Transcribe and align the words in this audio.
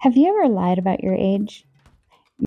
Have 0.00 0.14
you 0.14 0.28
ever 0.28 0.52
lied 0.52 0.78
about 0.78 1.02
your 1.02 1.14
age? 1.14 1.66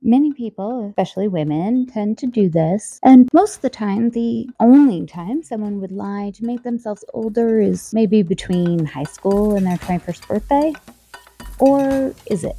Many 0.03 0.31
people, 0.33 0.87
especially 0.89 1.27
women, 1.27 1.87
tend 1.87 2.19
to 2.19 2.27
do 2.27 2.47
this. 2.47 2.99
And 3.01 3.27
most 3.33 3.55
of 3.55 3.61
the 3.63 3.71
time, 3.71 4.11
the 4.11 4.47
only 4.59 5.07
time 5.07 5.41
someone 5.41 5.81
would 5.81 5.91
lie 5.91 6.31
to 6.35 6.45
make 6.45 6.61
themselves 6.61 7.03
older 7.11 7.59
is 7.59 7.91
maybe 7.91 8.21
between 8.21 8.85
high 8.85 9.03
school 9.03 9.55
and 9.55 9.65
their 9.65 9.77
21st 9.77 10.27
birthday. 10.27 10.73
Or 11.59 12.13
is 12.27 12.43
it? 12.43 12.55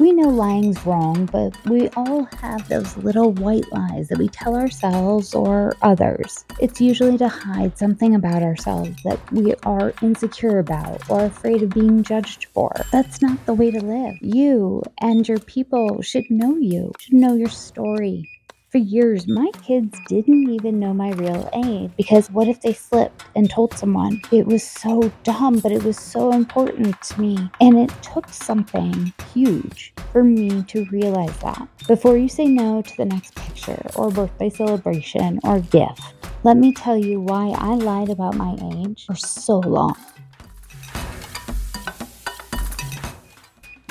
We 0.00 0.12
know 0.12 0.28
lying's 0.28 0.84
wrong, 0.84 1.26
but 1.26 1.56
we 1.66 1.88
all 1.90 2.24
have 2.40 2.68
those 2.68 2.96
little 2.96 3.30
white 3.30 3.70
lies 3.70 4.08
that 4.08 4.18
we 4.18 4.26
tell 4.26 4.56
ourselves 4.56 5.36
or 5.36 5.76
others. 5.82 6.44
It's 6.58 6.80
usually 6.80 7.16
to 7.18 7.28
hide 7.28 7.78
something 7.78 8.16
about 8.16 8.42
ourselves 8.42 9.00
that 9.04 9.20
we 9.30 9.54
are 9.62 9.94
insecure 10.02 10.58
about 10.58 11.08
or 11.08 11.24
afraid 11.24 11.62
of 11.62 11.70
being 11.70 12.02
judged 12.02 12.46
for. 12.46 12.72
That's 12.90 13.22
not 13.22 13.46
the 13.46 13.54
way 13.54 13.70
to 13.70 13.78
live. 13.80 14.18
You 14.20 14.82
and 14.98 15.28
your 15.28 15.38
people 15.38 16.02
should 16.02 16.28
know 16.28 16.56
you, 16.56 16.90
should 16.98 17.14
know 17.14 17.34
your 17.34 17.48
story, 17.48 18.28
for 18.74 18.78
years, 18.78 19.28
my 19.28 19.48
kids 19.62 19.96
didn't 20.08 20.50
even 20.50 20.80
know 20.80 20.92
my 20.92 21.12
real 21.12 21.48
age 21.64 21.92
because 21.96 22.28
what 22.32 22.48
if 22.48 22.60
they 22.60 22.72
slipped 22.72 23.24
and 23.36 23.48
told 23.48 23.72
someone? 23.74 24.20
It 24.32 24.48
was 24.48 24.64
so 24.64 25.12
dumb, 25.22 25.60
but 25.60 25.70
it 25.70 25.84
was 25.84 25.96
so 25.96 26.32
important 26.32 27.00
to 27.00 27.20
me. 27.20 27.48
And 27.60 27.78
it 27.78 27.92
took 28.02 28.28
something 28.30 29.12
huge 29.32 29.94
for 30.10 30.24
me 30.24 30.64
to 30.64 30.86
realize 30.86 31.36
that. 31.38 31.68
Before 31.86 32.16
you 32.16 32.28
say 32.28 32.46
no 32.46 32.82
to 32.82 32.96
the 32.96 33.04
next 33.04 33.36
picture 33.36 33.80
or 33.94 34.10
birthday 34.10 34.50
celebration 34.50 35.38
or 35.44 35.60
gift, 35.60 36.02
let 36.42 36.56
me 36.56 36.72
tell 36.72 36.98
you 36.98 37.20
why 37.20 37.54
I 37.56 37.74
lied 37.74 38.10
about 38.10 38.34
my 38.34 38.56
age 38.72 39.04
for 39.06 39.14
so 39.14 39.60
long. 39.60 39.94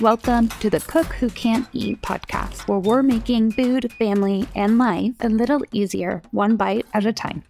Welcome 0.03 0.49
to 0.59 0.69
the 0.69 0.81
Cook 0.81 1.05
Who 1.05 1.29
Can't 1.29 1.65
Eat 1.71 2.01
podcast, 2.01 2.67
where 2.67 2.77
we're 2.77 3.01
making 3.01 3.53
food, 3.53 3.89
family, 3.93 4.45
and 4.53 4.77
life 4.77 5.13
a 5.21 5.29
little 5.29 5.61
easier, 5.71 6.21
one 6.31 6.57
bite 6.57 6.85
at 6.93 7.05
a 7.05 7.13
time. 7.13 7.41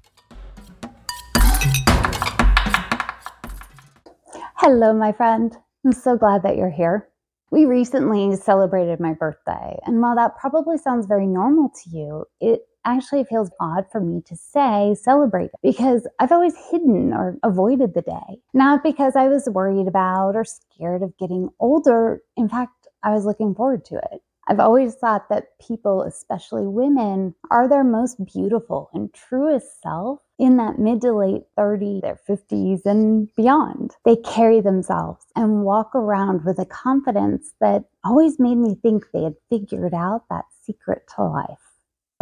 Hello, 4.57 4.93
my 4.93 5.11
friend. 5.13 5.57
I'm 5.83 5.93
so 5.93 6.15
glad 6.15 6.43
that 6.43 6.55
you're 6.55 6.69
here. 6.69 7.07
We 7.49 7.65
recently 7.65 8.35
celebrated 8.35 8.99
my 8.99 9.13
birthday, 9.13 9.79
and 9.87 9.99
while 9.99 10.15
that 10.15 10.37
probably 10.37 10.77
sounds 10.77 11.07
very 11.07 11.25
normal 11.25 11.71
to 11.83 11.89
you, 11.89 12.25
it 12.39 12.67
actually 12.85 13.21
it 13.21 13.27
feels 13.27 13.51
odd 13.59 13.85
for 13.91 14.01
me 14.01 14.21
to 14.25 14.35
say 14.35 14.95
celebrate 14.99 15.51
because 15.61 16.07
I've 16.19 16.31
always 16.31 16.55
hidden 16.71 17.13
or 17.13 17.37
avoided 17.43 17.93
the 17.93 18.01
day. 18.01 18.41
Not 18.53 18.83
because 18.83 19.15
I 19.15 19.27
was 19.27 19.49
worried 19.49 19.87
about 19.87 20.35
or 20.35 20.45
scared 20.45 21.01
of 21.03 21.17
getting 21.17 21.49
older. 21.59 22.21
In 22.37 22.49
fact, 22.49 22.87
I 23.03 23.11
was 23.11 23.25
looking 23.25 23.55
forward 23.55 23.85
to 23.85 23.95
it. 23.95 24.21
I've 24.47 24.59
always 24.59 24.95
thought 24.95 25.29
that 25.29 25.57
people, 25.65 26.01
especially 26.01 26.67
women, 26.67 27.33
are 27.49 27.67
their 27.69 27.83
most 27.83 28.23
beautiful 28.25 28.89
and 28.93 29.13
truest 29.13 29.81
self 29.81 30.19
in 30.37 30.57
that 30.57 30.79
mid 30.79 31.01
to 31.01 31.13
late 31.13 31.43
30s, 31.57 32.01
their 32.01 32.19
50s, 32.27 32.85
and 32.85 33.33
beyond. 33.35 33.91
They 34.03 34.17
carry 34.17 34.59
themselves 34.59 35.25
and 35.35 35.63
walk 35.63 35.95
around 35.95 36.43
with 36.43 36.59
a 36.59 36.65
confidence 36.65 37.53
that 37.61 37.85
always 38.03 38.39
made 38.39 38.57
me 38.57 38.75
think 38.75 39.05
they 39.13 39.23
had 39.23 39.35
figured 39.49 39.93
out 39.93 40.23
that 40.29 40.45
secret 40.61 41.03
to 41.15 41.23
life. 41.23 41.62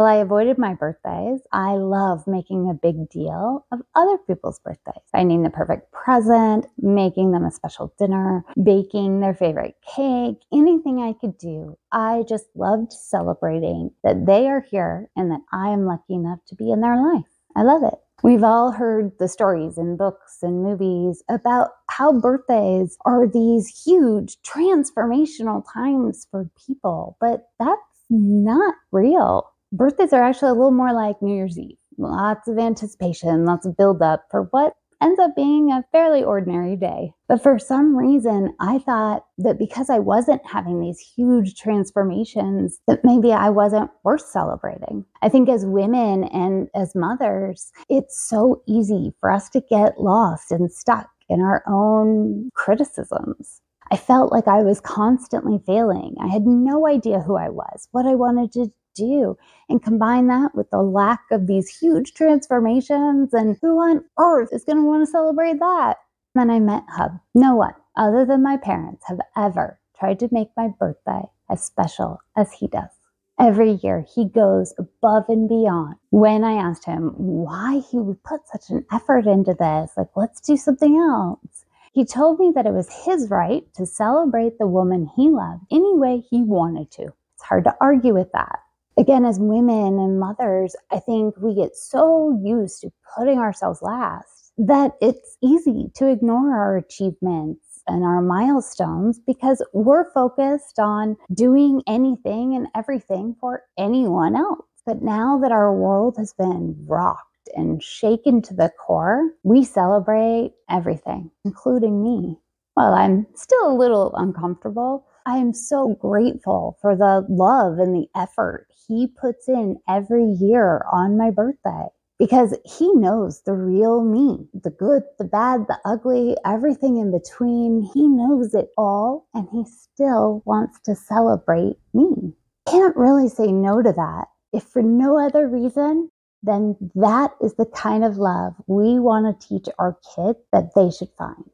I 0.04 0.16
avoided 0.16 0.58
my 0.58 0.74
birthdays. 0.74 1.40
I 1.52 1.72
love 1.74 2.26
making 2.26 2.68
a 2.68 2.74
big 2.74 3.08
deal 3.10 3.66
of 3.72 3.82
other 3.94 4.18
people's 4.18 4.58
birthdays, 4.58 5.02
finding 5.10 5.42
the 5.42 5.50
perfect 5.50 5.92
present, 5.92 6.66
making 6.78 7.32
them 7.32 7.44
a 7.44 7.50
special 7.50 7.92
dinner, 7.98 8.44
baking 8.62 9.20
their 9.20 9.34
favorite 9.34 9.76
cake, 9.94 10.38
anything 10.52 11.00
I 11.00 11.12
could 11.12 11.38
do. 11.38 11.76
I 11.90 12.24
just 12.28 12.46
loved 12.54 12.92
celebrating 12.92 13.90
that 14.02 14.26
they 14.26 14.48
are 14.48 14.60
here 14.60 15.10
and 15.16 15.30
that 15.30 15.42
I 15.52 15.70
am 15.70 15.86
lucky 15.86 16.14
enough 16.14 16.40
to 16.48 16.54
be 16.54 16.70
in 16.70 16.80
their 16.80 16.96
life. 16.96 17.26
I 17.54 17.62
love 17.62 17.82
it. 17.82 17.98
We've 18.22 18.44
all 18.44 18.70
heard 18.70 19.18
the 19.18 19.26
stories 19.26 19.76
in 19.76 19.96
books 19.96 20.38
and 20.42 20.62
movies 20.62 21.24
about 21.28 21.70
how 21.88 22.20
birthdays 22.20 22.96
are 23.04 23.26
these 23.26 23.82
huge 23.84 24.36
transformational 24.42 25.64
times 25.72 26.28
for 26.30 26.48
people, 26.66 27.16
but 27.20 27.48
that's 27.58 27.80
not 28.08 28.74
real 28.92 29.51
birthdays 29.72 30.12
are 30.12 30.22
actually 30.22 30.50
a 30.50 30.54
little 30.54 30.70
more 30.70 30.92
like 30.92 31.20
New 31.22 31.34
Year's 31.34 31.58
Eve. 31.58 31.76
Lots 31.98 32.48
of 32.48 32.58
anticipation, 32.58 33.44
lots 33.44 33.66
of 33.66 33.76
build 33.76 34.02
up 34.02 34.24
for 34.30 34.44
what 34.50 34.74
ends 35.02 35.18
up 35.18 35.34
being 35.34 35.70
a 35.70 35.84
fairly 35.90 36.22
ordinary 36.22 36.76
day. 36.76 37.12
But 37.28 37.42
for 37.42 37.58
some 37.58 37.96
reason, 37.96 38.54
I 38.60 38.78
thought 38.78 39.24
that 39.38 39.58
because 39.58 39.90
I 39.90 39.98
wasn't 39.98 40.46
having 40.46 40.80
these 40.80 41.00
huge 41.00 41.56
transformations, 41.56 42.78
that 42.86 43.04
maybe 43.04 43.32
I 43.32 43.50
wasn't 43.50 43.90
worth 44.04 44.24
celebrating. 44.24 45.04
I 45.20 45.28
think 45.28 45.48
as 45.48 45.66
women 45.66 46.24
and 46.24 46.68
as 46.74 46.94
mothers, 46.94 47.72
it's 47.88 48.20
so 48.28 48.62
easy 48.68 49.12
for 49.20 49.30
us 49.30 49.48
to 49.50 49.62
get 49.68 50.00
lost 50.00 50.52
and 50.52 50.70
stuck 50.70 51.08
in 51.28 51.40
our 51.40 51.64
own 51.66 52.50
criticisms. 52.54 53.60
I 53.90 53.96
felt 53.96 54.32
like 54.32 54.48
I 54.48 54.62
was 54.62 54.80
constantly 54.80 55.60
failing. 55.66 56.14
I 56.20 56.28
had 56.28 56.46
no 56.46 56.86
idea 56.86 57.20
who 57.20 57.36
I 57.36 57.50
was, 57.50 57.88
what 57.90 58.06
I 58.06 58.14
wanted 58.14 58.52
to 58.52 58.72
do 58.94 59.36
and 59.68 59.82
combine 59.82 60.26
that 60.28 60.54
with 60.54 60.70
the 60.70 60.82
lack 60.82 61.22
of 61.30 61.46
these 61.46 61.68
huge 61.68 62.14
transformations 62.14 63.32
and 63.32 63.56
who 63.60 63.78
on 63.78 64.04
earth 64.18 64.50
is 64.52 64.64
going 64.64 64.78
to 64.78 64.84
want 64.84 65.04
to 65.04 65.10
celebrate 65.10 65.58
that? 65.60 65.98
Then 66.34 66.50
i 66.50 66.60
met 66.60 66.84
hub. 66.88 67.18
No 67.34 67.54
one 67.56 67.74
other 67.96 68.24
than 68.24 68.42
my 68.42 68.56
parents 68.56 69.04
have 69.06 69.20
ever 69.36 69.78
tried 69.98 70.18
to 70.20 70.28
make 70.32 70.48
my 70.56 70.68
birthday 70.68 71.22
as 71.50 71.62
special 71.62 72.20
as 72.36 72.52
he 72.52 72.66
does. 72.68 72.90
Every 73.38 73.72
year 73.82 74.04
he 74.14 74.28
goes 74.28 74.74
above 74.78 75.24
and 75.28 75.48
beyond. 75.48 75.96
When 76.10 76.44
i 76.44 76.52
asked 76.52 76.84
him 76.84 77.12
why 77.16 77.82
he 77.90 77.98
would 77.98 78.22
put 78.22 78.48
such 78.48 78.70
an 78.70 78.86
effort 78.92 79.26
into 79.26 79.54
this 79.54 79.92
like 79.96 80.08
let's 80.16 80.40
do 80.40 80.56
something 80.56 80.96
else 80.96 81.64
he 81.92 82.06
told 82.06 82.40
me 82.40 82.52
that 82.54 82.66
it 82.66 82.72
was 82.72 83.04
his 83.04 83.28
right 83.28 83.62
to 83.74 83.84
celebrate 83.84 84.58
the 84.58 84.66
woman 84.66 85.10
he 85.14 85.28
loved 85.28 85.64
any 85.70 85.94
way 85.94 86.24
he 86.30 86.42
wanted 86.42 86.90
to. 86.92 87.02
It's 87.02 87.42
hard 87.42 87.64
to 87.64 87.76
argue 87.82 88.14
with 88.14 88.32
that 88.32 88.60
again, 88.96 89.24
as 89.24 89.38
women 89.38 89.98
and 89.98 90.20
mothers, 90.20 90.74
I 90.90 90.98
think 90.98 91.36
we 91.38 91.54
get 91.54 91.76
so 91.76 92.38
used 92.42 92.80
to 92.82 92.90
putting 93.16 93.38
ourselves 93.38 93.82
last 93.82 94.52
that 94.58 94.92
it's 95.00 95.36
easy 95.42 95.90
to 95.94 96.08
ignore 96.08 96.54
our 96.54 96.76
achievements 96.76 97.82
and 97.86 98.04
our 98.04 98.22
milestones 98.22 99.18
because 99.26 99.64
we're 99.72 100.10
focused 100.12 100.78
on 100.78 101.16
doing 101.34 101.82
anything 101.86 102.54
and 102.54 102.68
everything 102.76 103.34
for 103.40 103.62
anyone 103.78 104.36
else. 104.36 104.66
But 104.86 105.02
now 105.02 105.38
that 105.38 105.52
our 105.52 105.74
world 105.74 106.16
has 106.18 106.32
been 106.32 106.76
rocked 106.86 107.48
and 107.56 107.82
shaken 107.82 108.42
to 108.42 108.54
the 108.54 108.70
core, 108.84 109.30
we 109.42 109.64
celebrate 109.64 110.52
everything, 110.68 111.30
including 111.44 112.02
me. 112.02 112.38
Well, 112.76 112.94
I'm 112.94 113.26
still 113.34 113.70
a 113.70 113.76
little 113.76 114.14
uncomfortable 114.16 115.06
I 115.26 115.36
am 115.36 115.52
so 115.52 115.94
grateful 116.00 116.78
for 116.80 116.96
the 116.96 117.24
love 117.28 117.78
and 117.78 117.94
the 117.94 118.08
effort 118.16 118.66
he 118.88 119.06
puts 119.06 119.48
in 119.48 119.78
every 119.88 120.24
year 120.24 120.84
on 120.92 121.16
my 121.16 121.30
birthday 121.30 121.86
because 122.18 122.54
he 122.64 122.92
knows 122.94 123.42
the 123.42 123.52
real 123.52 124.02
me 124.02 124.46
the 124.54 124.70
good, 124.70 125.02
the 125.18 125.24
bad, 125.24 125.66
the 125.68 125.78
ugly, 125.84 126.36
everything 126.44 126.98
in 126.98 127.10
between. 127.10 127.88
He 127.94 128.08
knows 128.08 128.54
it 128.54 128.70
all 128.76 129.26
and 129.34 129.48
he 129.52 129.64
still 129.64 130.42
wants 130.44 130.80
to 130.84 130.94
celebrate 130.94 131.76
me. 131.94 132.32
Can't 132.68 132.96
really 132.96 133.28
say 133.28 133.52
no 133.52 133.82
to 133.82 133.92
that. 133.92 134.26
If 134.52 134.64
for 134.64 134.82
no 134.82 135.18
other 135.18 135.48
reason, 135.48 136.10
then 136.42 136.76
that 136.94 137.32
is 137.40 137.54
the 137.54 137.66
kind 137.66 138.04
of 138.04 138.18
love 138.18 138.54
we 138.66 138.98
want 138.98 139.40
to 139.40 139.48
teach 139.48 139.68
our 139.78 139.96
kids 140.14 140.38
that 140.52 140.74
they 140.74 140.90
should 140.90 141.10
find. 141.16 141.44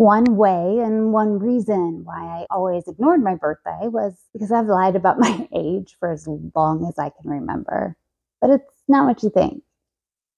One 0.00 0.36
way 0.36 0.78
and 0.78 1.12
one 1.12 1.38
reason 1.38 2.04
why 2.06 2.22
I 2.22 2.46
always 2.48 2.88
ignored 2.88 3.22
my 3.22 3.34
birthday 3.34 3.80
was 3.82 4.18
because 4.32 4.50
I've 4.50 4.64
lied 4.64 4.96
about 4.96 5.18
my 5.18 5.46
age 5.54 5.94
for 6.00 6.10
as 6.10 6.26
long 6.26 6.86
as 6.88 6.98
I 6.98 7.10
can 7.10 7.30
remember. 7.30 7.98
But 8.40 8.48
it's 8.48 8.82
not 8.88 9.06
what 9.06 9.22
you 9.22 9.28
think. 9.28 9.62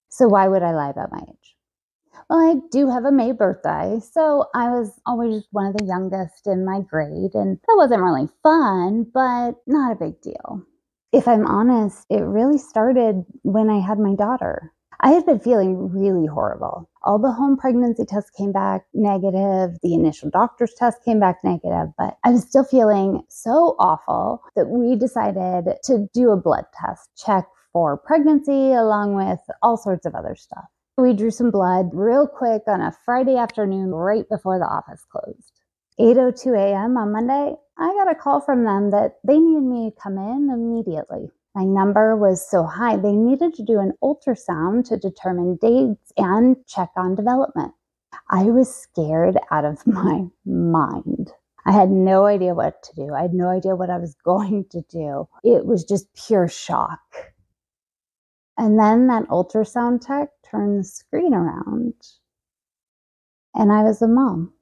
So, 0.08 0.26
why 0.26 0.48
would 0.48 0.64
I 0.64 0.72
lie 0.72 0.90
about 0.90 1.12
my 1.12 1.20
age? 1.28 1.56
Well, 2.28 2.40
I 2.40 2.56
do 2.72 2.90
have 2.90 3.04
a 3.04 3.12
May 3.12 3.30
birthday, 3.30 4.00
so 4.00 4.46
I 4.52 4.68
was 4.68 5.00
always 5.06 5.44
one 5.52 5.66
of 5.66 5.76
the 5.76 5.84
youngest 5.84 6.48
in 6.48 6.64
my 6.64 6.80
grade, 6.80 7.34
and 7.34 7.58
that 7.68 7.76
wasn't 7.76 8.02
really 8.02 8.28
fun, 8.42 9.06
but 9.14 9.52
not 9.68 9.92
a 9.92 10.04
big 10.04 10.20
deal. 10.22 10.66
If 11.12 11.28
I'm 11.28 11.46
honest, 11.46 12.04
it 12.10 12.22
really 12.22 12.58
started 12.58 13.24
when 13.42 13.70
I 13.70 13.78
had 13.78 14.00
my 14.00 14.16
daughter. 14.16 14.72
I 15.04 15.10
had 15.10 15.26
been 15.26 15.40
feeling 15.40 15.90
really 15.90 16.26
horrible. 16.26 16.88
All 17.02 17.18
the 17.18 17.32
home 17.32 17.56
pregnancy 17.56 18.04
tests 18.04 18.30
came 18.30 18.52
back 18.52 18.82
negative. 18.94 19.76
The 19.82 19.94
initial 19.94 20.30
doctor's 20.30 20.74
test 20.74 21.04
came 21.04 21.18
back 21.18 21.38
negative, 21.42 21.88
but 21.98 22.18
I 22.22 22.30
was 22.30 22.44
still 22.44 22.62
feeling 22.62 23.24
so 23.28 23.74
awful 23.80 24.44
that 24.54 24.68
we 24.68 24.94
decided 24.94 25.74
to 25.84 26.08
do 26.14 26.30
a 26.30 26.36
blood 26.36 26.66
test, 26.72 27.10
check 27.16 27.46
for 27.72 27.96
pregnancy, 27.96 28.72
along 28.72 29.16
with 29.16 29.40
all 29.60 29.76
sorts 29.76 30.06
of 30.06 30.14
other 30.14 30.36
stuff. 30.36 30.66
We 30.96 31.14
drew 31.14 31.32
some 31.32 31.50
blood 31.50 31.90
real 31.92 32.28
quick 32.28 32.62
on 32.68 32.80
a 32.80 32.94
Friday 33.04 33.36
afternoon 33.36 33.90
right 33.90 34.28
before 34.28 34.60
the 34.60 34.66
office 34.66 35.04
closed. 35.10 35.60
8:02 35.98 36.56
a.m. 36.56 36.96
on 36.96 37.10
Monday, 37.10 37.56
I 37.76 37.92
got 37.94 38.10
a 38.10 38.14
call 38.14 38.40
from 38.40 38.62
them 38.62 38.90
that 38.90 39.16
they 39.24 39.40
needed 39.40 39.64
me 39.64 39.90
to 39.90 40.00
come 40.00 40.16
in 40.16 40.48
immediately. 40.48 41.28
My 41.54 41.64
number 41.64 42.16
was 42.16 42.48
so 42.48 42.64
high, 42.64 42.96
they 42.96 43.12
needed 43.14 43.54
to 43.54 43.62
do 43.62 43.78
an 43.78 43.92
ultrasound 44.02 44.86
to 44.88 44.96
determine 44.96 45.56
dates 45.56 46.12
and 46.16 46.56
check 46.66 46.90
on 46.96 47.14
development. 47.14 47.74
I 48.30 48.44
was 48.44 48.74
scared 48.74 49.38
out 49.50 49.64
of 49.64 49.86
my 49.86 50.26
mind. 50.46 51.32
I 51.64 51.72
had 51.72 51.90
no 51.90 52.26
idea 52.26 52.54
what 52.54 52.82
to 52.84 52.94
do. 52.94 53.14
I 53.14 53.22
had 53.22 53.34
no 53.34 53.48
idea 53.48 53.76
what 53.76 53.90
I 53.90 53.98
was 53.98 54.16
going 54.24 54.64
to 54.70 54.82
do. 54.90 55.28
It 55.44 55.66
was 55.66 55.84
just 55.84 56.12
pure 56.14 56.48
shock. 56.48 57.32
And 58.58 58.78
then 58.78 59.06
that 59.08 59.28
ultrasound 59.28 60.06
tech 60.06 60.28
turned 60.48 60.80
the 60.80 60.84
screen 60.84 61.34
around, 61.34 61.94
and 63.54 63.72
I 63.72 63.82
was 63.82 64.02
a 64.02 64.08
mom. 64.08 64.52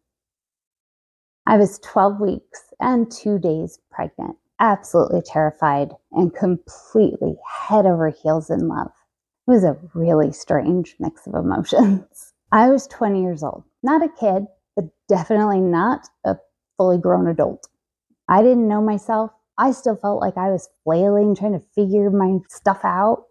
I 1.47 1.57
was 1.57 1.81
12 1.81 2.21
weeks 2.21 2.73
and 2.81 3.11
two 3.11 3.39
days 3.39 3.81
pregnant, 3.91 4.37
absolutely 4.61 5.23
terrified 5.23 5.91
and 6.13 6.35
completely 6.35 7.35
head 7.67 7.87
over 7.87 8.11
heels 8.11 8.51
in 8.51 8.69
love. 8.69 8.93
It 9.49 9.51
was 9.51 9.65
a 9.65 9.79
really 9.95 10.33
strange 10.33 10.95
mix 11.01 11.27
of 11.27 11.35
emotions. 11.35 12.33
I 12.53 12.69
was 12.69 12.87
20 12.89 13.23
years 13.23 13.43
old, 13.43 13.65
not 13.83 14.03
a 14.03 14.09
kid, 14.09 14.47
but 14.77 14.85
definitely 15.09 15.61
not 15.61 16.07
a 16.25 16.37
fully 16.77 16.99
grown 16.99 17.27
adult. 17.27 17.67
I 18.29 18.43
didn't 18.43 18.69
know 18.69 18.83
myself. 18.83 19.31
I 19.59 19.73
still 19.73 19.97
felt 19.97 20.21
like 20.21 20.37
I 20.37 20.51
was 20.51 20.69
flailing, 20.85 21.35
trying 21.35 21.53
to 21.53 21.67
figure 21.75 22.11
my 22.11 22.39
stuff 22.49 22.81
out. 22.85 23.25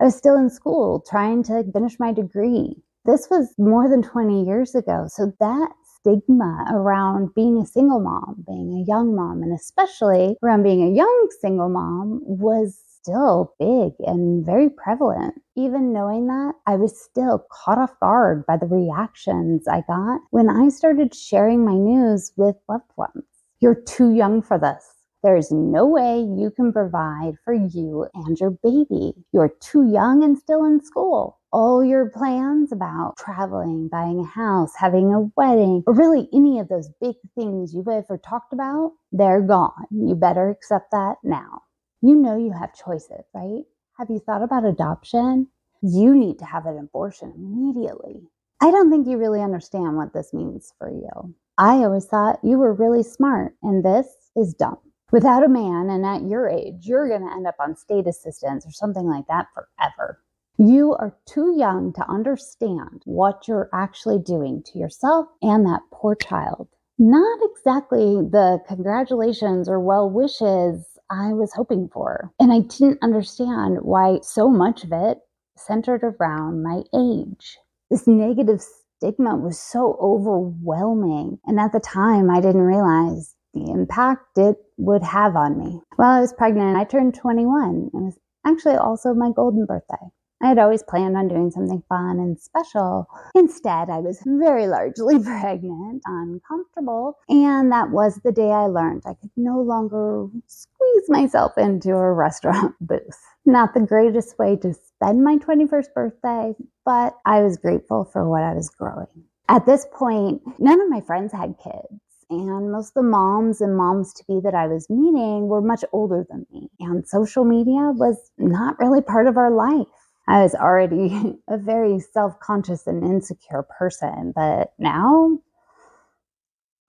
I 0.00 0.04
was 0.04 0.16
still 0.16 0.36
in 0.36 0.50
school, 0.50 1.04
trying 1.08 1.42
to 1.44 1.64
finish 1.72 1.98
my 1.98 2.12
degree. 2.12 2.76
This 3.04 3.28
was 3.30 3.54
more 3.58 3.88
than 3.88 4.02
20 4.02 4.44
years 4.44 4.74
ago. 4.74 5.06
So 5.08 5.32
that 5.40 5.72
stigma 6.06 6.66
around 6.72 7.34
being 7.34 7.58
a 7.58 7.66
single 7.66 8.00
mom, 8.00 8.44
being 8.46 8.72
a 8.72 8.88
young 8.88 9.14
mom, 9.16 9.42
and 9.42 9.52
especially 9.52 10.36
around 10.42 10.62
being 10.62 10.82
a 10.82 10.94
young 10.94 11.28
single 11.40 11.68
mom 11.68 12.20
was 12.22 12.80
still 12.86 13.54
big 13.58 13.92
and 14.06 14.44
very 14.44 14.70
prevalent. 14.70 15.34
Even 15.56 15.92
knowing 15.92 16.26
that, 16.26 16.54
I 16.66 16.76
was 16.76 17.00
still 17.00 17.44
caught 17.50 17.78
off 17.78 17.98
guard 18.00 18.44
by 18.46 18.56
the 18.56 18.66
reactions 18.66 19.66
I 19.68 19.82
got 19.88 20.20
when 20.30 20.48
I 20.48 20.68
started 20.68 21.14
sharing 21.14 21.64
my 21.64 21.74
news 21.74 22.32
with 22.36 22.56
loved 22.68 22.90
ones. 22.96 23.24
You're 23.60 23.80
too 23.86 24.12
young 24.12 24.42
for 24.42 24.58
this. 24.58 24.95
There's 25.26 25.50
no 25.50 25.86
way 25.86 26.20
you 26.20 26.52
can 26.54 26.72
provide 26.72 27.34
for 27.44 27.52
you 27.52 28.06
and 28.14 28.38
your 28.38 28.52
baby. 28.62 29.12
You're 29.32 29.52
too 29.60 29.82
young 29.90 30.22
and 30.22 30.38
still 30.38 30.64
in 30.64 30.84
school 30.84 31.40
all 31.52 31.82
your 31.82 32.10
plans 32.10 32.70
about 32.70 33.16
traveling, 33.16 33.88
buying 33.88 34.20
a 34.20 34.24
house, 34.24 34.72
having 34.76 35.14
a 35.14 35.22
wedding, 35.36 35.82
or 35.86 35.94
really 35.94 36.28
any 36.30 36.58
of 36.58 36.68
those 36.68 36.90
big 37.00 37.16
things 37.34 37.72
you've 37.72 37.88
ever 37.88 38.18
talked 38.18 38.52
about, 38.52 38.92
they're 39.10 39.40
gone. 39.40 39.86
You 39.90 40.14
better 40.14 40.50
accept 40.50 40.90
that 40.90 41.14
now. 41.24 41.62
You 42.02 42.14
know 42.14 42.36
you 42.36 42.52
have 42.52 42.74
choices, 42.74 43.24
right? 43.34 43.62
Have 43.96 44.10
you 44.10 44.18
thought 44.18 44.42
about 44.42 44.66
adoption? 44.66 45.48
You 45.80 46.14
need 46.14 46.38
to 46.40 46.44
have 46.44 46.66
an 46.66 46.78
abortion 46.78 47.32
immediately. 47.34 48.20
I 48.60 48.70
don't 48.70 48.90
think 48.90 49.06
you 49.06 49.16
really 49.16 49.40
understand 49.40 49.96
what 49.96 50.12
this 50.12 50.34
means 50.34 50.74
for 50.78 50.90
you. 50.90 51.34
I 51.56 51.76
always 51.76 52.04
thought 52.04 52.38
you 52.44 52.58
were 52.58 52.74
really 52.74 53.02
smart, 53.02 53.54
and 53.62 53.82
this 53.82 54.06
is 54.36 54.52
dumb. 54.52 54.76
Without 55.12 55.44
a 55.44 55.48
man, 55.48 55.88
and 55.88 56.04
at 56.04 56.28
your 56.28 56.48
age, 56.48 56.86
you're 56.86 57.08
going 57.08 57.22
to 57.22 57.32
end 57.32 57.46
up 57.46 57.54
on 57.60 57.76
state 57.76 58.06
assistance 58.08 58.66
or 58.66 58.72
something 58.72 59.06
like 59.06 59.26
that 59.28 59.46
forever. 59.54 60.20
You 60.58 60.94
are 60.94 61.16
too 61.26 61.54
young 61.56 61.92
to 61.92 62.10
understand 62.10 63.02
what 63.04 63.46
you're 63.46 63.68
actually 63.72 64.18
doing 64.18 64.62
to 64.66 64.78
yourself 64.78 65.28
and 65.42 65.64
that 65.66 65.82
poor 65.92 66.16
child. 66.16 66.68
Not 66.98 67.38
exactly 67.42 68.16
the 68.16 68.58
congratulations 68.66 69.68
or 69.68 69.78
well 69.78 70.10
wishes 70.10 70.84
I 71.10 71.34
was 71.34 71.52
hoping 71.52 71.88
for. 71.92 72.32
And 72.40 72.52
I 72.52 72.60
didn't 72.60 73.02
understand 73.02 73.78
why 73.82 74.20
so 74.22 74.48
much 74.48 74.82
of 74.82 74.92
it 74.92 75.18
centered 75.56 76.02
around 76.02 76.62
my 76.62 76.82
age. 76.94 77.58
This 77.90 78.06
negative 78.08 78.64
stigma 78.98 79.36
was 79.36 79.58
so 79.58 79.96
overwhelming. 80.00 81.38
And 81.44 81.60
at 81.60 81.72
the 81.72 81.80
time, 81.80 82.30
I 82.30 82.40
didn't 82.40 82.62
realize 82.62 83.36
the 83.54 83.70
impact 83.70 84.38
it 84.38 84.56
would 84.78 85.02
have 85.02 85.36
on 85.36 85.58
me. 85.58 85.80
While 85.96 86.18
I 86.18 86.20
was 86.20 86.32
pregnant, 86.32 86.76
I 86.76 86.84
turned 86.84 87.14
21. 87.14 87.90
It 87.92 87.96
was 87.96 88.18
actually 88.46 88.76
also 88.76 89.14
my 89.14 89.30
golden 89.34 89.66
birthday. 89.66 90.10
I 90.42 90.48
had 90.48 90.58
always 90.58 90.82
planned 90.82 91.16
on 91.16 91.28
doing 91.28 91.50
something 91.50 91.82
fun 91.88 92.18
and 92.18 92.38
special. 92.38 93.08
Instead, 93.34 93.88
I 93.88 93.98
was 94.00 94.22
very 94.26 94.66
largely 94.66 95.18
pregnant, 95.22 96.02
uncomfortable, 96.04 97.16
and 97.28 97.72
that 97.72 97.90
was 97.90 98.20
the 98.22 98.32
day 98.32 98.50
I 98.50 98.66
learned 98.66 99.02
I 99.06 99.14
could 99.14 99.30
no 99.36 99.60
longer 99.60 100.28
squeeze 100.46 101.08
myself 101.08 101.56
into 101.56 101.90
a 101.94 102.12
restaurant 102.12 102.74
booth. 102.80 103.18
Not 103.46 103.72
the 103.72 103.80
greatest 103.80 104.38
way 104.38 104.56
to 104.56 104.74
spend 104.74 105.24
my 105.24 105.36
21st 105.36 105.94
birthday, 105.94 106.54
but 106.84 107.16
I 107.24 107.40
was 107.42 107.56
grateful 107.56 108.04
for 108.04 108.28
what 108.28 108.42
I 108.42 108.52
was 108.52 108.68
growing. 108.68 109.24
At 109.48 109.64
this 109.64 109.86
point, 109.92 110.42
none 110.58 110.80
of 110.80 110.90
my 110.90 111.00
friends 111.00 111.32
had 111.32 111.54
kids. 111.62 112.00
And 112.28 112.72
most 112.72 112.88
of 112.90 112.94
the 112.94 113.02
moms 113.02 113.60
and 113.60 113.76
moms 113.76 114.12
to 114.14 114.24
be 114.26 114.40
that 114.40 114.54
I 114.54 114.66
was 114.66 114.90
meeting 114.90 115.48
were 115.48 115.60
much 115.60 115.84
older 115.92 116.26
than 116.28 116.46
me. 116.52 116.68
And 116.80 117.06
social 117.06 117.44
media 117.44 117.92
was 117.94 118.30
not 118.36 118.78
really 118.80 119.00
part 119.00 119.28
of 119.28 119.36
our 119.36 119.50
life. 119.50 119.86
I 120.28 120.42
was 120.42 120.54
already 120.54 121.38
a 121.48 121.56
very 121.56 122.00
self 122.00 122.38
conscious 122.40 122.86
and 122.86 123.04
insecure 123.04 123.62
person, 123.78 124.32
but 124.34 124.72
now, 124.78 125.38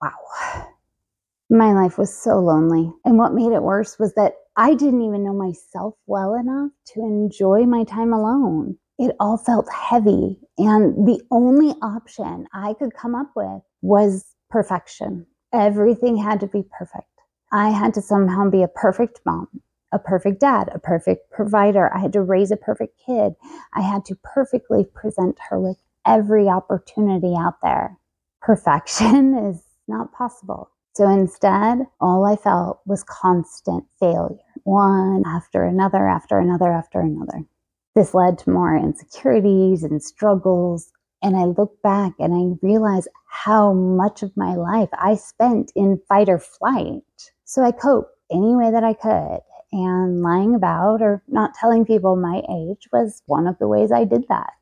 wow, 0.02 0.66
my 1.50 1.72
life 1.72 1.98
was 1.98 2.14
so 2.16 2.40
lonely. 2.40 2.92
And 3.04 3.16
what 3.16 3.32
made 3.32 3.52
it 3.52 3.62
worse 3.62 3.98
was 3.98 4.14
that 4.14 4.34
I 4.56 4.74
didn't 4.74 5.02
even 5.02 5.22
know 5.22 5.34
myself 5.34 5.94
well 6.06 6.34
enough 6.34 6.72
to 6.94 7.00
enjoy 7.00 7.64
my 7.64 7.84
time 7.84 8.12
alone. 8.12 8.76
It 8.98 9.14
all 9.20 9.38
felt 9.38 9.72
heavy. 9.72 10.40
And 10.58 11.06
the 11.06 11.22
only 11.30 11.76
option 11.80 12.48
I 12.52 12.74
could 12.74 12.92
come 12.92 13.14
up 13.14 13.30
with 13.36 13.62
was 13.82 14.34
perfection. 14.50 15.26
Everything 15.52 16.16
had 16.16 16.40
to 16.40 16.46
be 16.46 16.64
perfect. 16.78 17.06
I 17.52 17.70
had 17.70 17.94
to 17.94 18.02
somehow 18.02 18.50
be 18.50 18.62
a 18.62 18.68
perfect 18.68 19.20
mom, 19.24 19.48
a 19.92 19.98
perfect 19.98 20.40
dad, 20.40 20.70
a 20.74 20.78
perfect 20.78 21.30
provider. 21.30 21.92
I 21.94 21.98
had 22.00 22.12
to 22.12 22.22
raise 22.22 22.50
a 22.50 22.56
perfect 22.56 23.00
kid. 23.04 23.34
I 23.74 23.80
had 23.80 24.04
to 24.06 24.16
perfectly 24.22 24.84
present 24.84 25.38
her 25.48 25.58
with 25.58 25.78
every 26.06 26.48
opportunity 26.48 27.34
out 27.38 27.60
there. 27.62 27.96
Perfection 28.42 29.34
is 29.50 29.62
not 29.86 30.12
possible. 30.12 30.70
So 30.94 31.08
instead, 31.08 31.86
all 32.00 32.26
I 32.26 32.36
felt 32.36 32.80
was 32.84 33.04
constant 33.04 33.84
failure, 34.00 34.36
one 34.64 35.22
after 35.24 35.62
another, 35.62 36.08
after 36.08 36.38
another, 36.38 36.72
after 36.72 37.00
another. 37.00 37.44
This 37.94 38.14
led 38.14 38.38
to 38.38 38.50
more 38.50 38.76
insecurities 38.76 39.84
and 39.84 40.02
struggles. 40.02 40.92
And 41.22 41.36
I 41.36 41.44
look 41.44 41.82
back 41.82 42.14
and 42.18 42.34
I 42.34 42.66
realize 42.66 43.08
how 43.26 43.72
much 43.72 44.22
of 44.22 44.36
my 44.36 44.54
life 44.54 44.88
I 44.92 45.14
spent 45.16 45.72
in 45.74 46.00
fight 46.08 46.28
or 46.28 46.38
flight. 46.38 47.02
So 47.44 47.62
I 47.62 47.72
coped 47.72 48.12
any 48.30 48.54
way 48.54 48.70
that 48.70 48.84
I 48.84 48.94
could 48.94 49.40
and 49.72 50.22
lying 50.22 50.54
about 50.54 51.02
or 51.02 51.22
not 51.28 51.54
telling 51.54 51.84
people 51.84 52.16
my 52.16 52.42
age 52.50 52.88
was 52.92 53.22
one 53.26 53.46
of 53.46 53.58
the 53.58 53.68
ways 53.68 53.92
I 53.92 54.04
did 54.04 54.26
that 54.28 54.52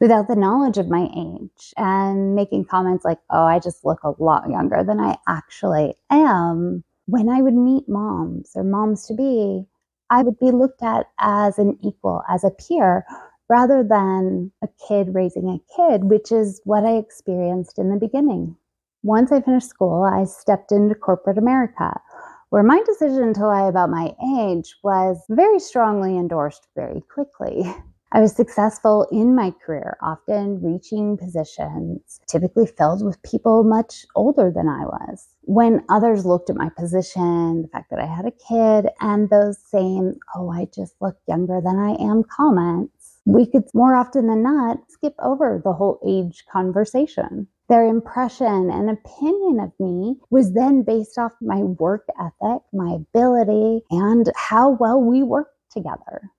without 0.00 0.28
the 0.28 0.36
knowledge 0.36 0.78
of 0.78 0.88
my 0.88 1.08
age 1.16 1.74
and 1.76 2.34
making 2.34 2.64
comments 2.64 3.04
like, 3.04 3.18
oh, 3.30 3.44
I 3.44 3.58
just 3.58 3.84
look 3.84 4.02
a 4.02 4.14
lot 4.22 4.50
younger 4.50 4.82
than 4.82 4.98
I 4.98 5.18
actually 5.28 5.94
am. 6.10 6.82
When 7.06 7.28
I 7.28 7.42
would 7.42 7.54
meet 7.54 7.88
moms 7.88 8.52
or 8.54 8.64
moms 8.64 9.06
to 9.06 9.14
be, 9.14 9.66
I 10.08 10.22
would 10.22 10.38
be 10.38 10.50
looked 10.50 10.82
at 10.82 11.06
as 11.18 11.58
an 11.58 11.78
equal, 11.82 12.22
as 12.28 12.44
a 12.44 12.50
peer, 12.50 13.04
rather 13.50 13.82
than 13.82 14.52
a 14.62 14.68
kid 14.88 15.12
raising 15.12 15.48
a 15.48 15.60
kid, 15.76 16.04
which 16.04 16.32
is 16.32 16.62
what 16.64 16.84
I 16.84 16.96
experienced 16.96 17.78
in 17.78 17.90
the 17.90 17.98
beginning. 17.98 18.56
Once 19.02 19.32
I 19.32 19.42
finished 19.42 19.68
school, 19.68 20.04
I 20.04 20.24
stepped 20.24 20.72
into 20.72 20.94
corporate 20.94 21.36
America 21.36 22.00
where 22.50 22.62
my 22.62 22.82
decision 22.84 23.32
to 23.34 23.46
lie 23.46 23.68
about 23.68 23.90
my 23.90 24.12
age 24.38 24.74
was 24.82 25.18
very 25.30 25.58
strongly 25.58 26.16
endorsed 26.16 26.66
very 26.74 27.02
quickly. 27.12 27.62
I 28.12 28.20
was 28.20 28.34
successful 28.34 29.06
in 29.12 29.36
my 29.36 29.52
career, 29.64 29.96
often 30.02 30.60
reaching 30.60 31.16
positions 31.16 32.20
typically 32.26 32.66
filled 32.66 33.04
with 33.04 33.22
people 33.22 33.62
much 33.62 34.04
older 34.16 34.50
than 34.52 34.68
I 34.68 34.84
was. 34.84 35.28
When 35.42 35.84
others 35.88 36.26
looked 36.26 36.50
at 36.50 36.56
my 36.56 36.70
position, 36.76 37.62
the 37.62 37.68
fact 37.68 37.88
that 37.90 38.00
I 38.00 38.06
had 38.06 38.26
a 38.26 38.32
kid, 38.32 38.90
and 39.00 39.30
those 39.30 39.58
same, 39.58 40.14
oh, 40.34 40.50
I 40.50 40.66
just 40.74 40.96
look 41.00 41.18
younger 41.28 41.60
than 41.64 41.78
I 41.78 41.92
am 42.02 42.24
comments, 42.24 42.99
we 43.24 43.46
could 43.46 43.64
more 43.74 43.94
often 43.94 44.26
than 44.26 44.42
not 44.42 44.78
skip 44.88 45.14
over 45.22 45.60
the 45.62 45.72
whole 45.72 46.00
age 46.06 46.44
conversation. 46.50 47.46
Their 47.68 47.86
impression 47.86 48.70
and 48.70 48.90
opinion 48.90 49.60
of 49.60 49.72
me 49.78 50.16
was 50.30 50.54
then 50.54 50.82
based 50.82 51.18
off 51.18 51.32
my 51.40 51.62
work 51.62 52.06
ethic, 52.18 52.62
my 52.72 52.94
ability, 52.94 53.82
and 53.90 54.30
how 54.34 54.70
well 54.70 55.00
we 55.00 55.22
worked 55.22 55.54
together. 55.70 56.30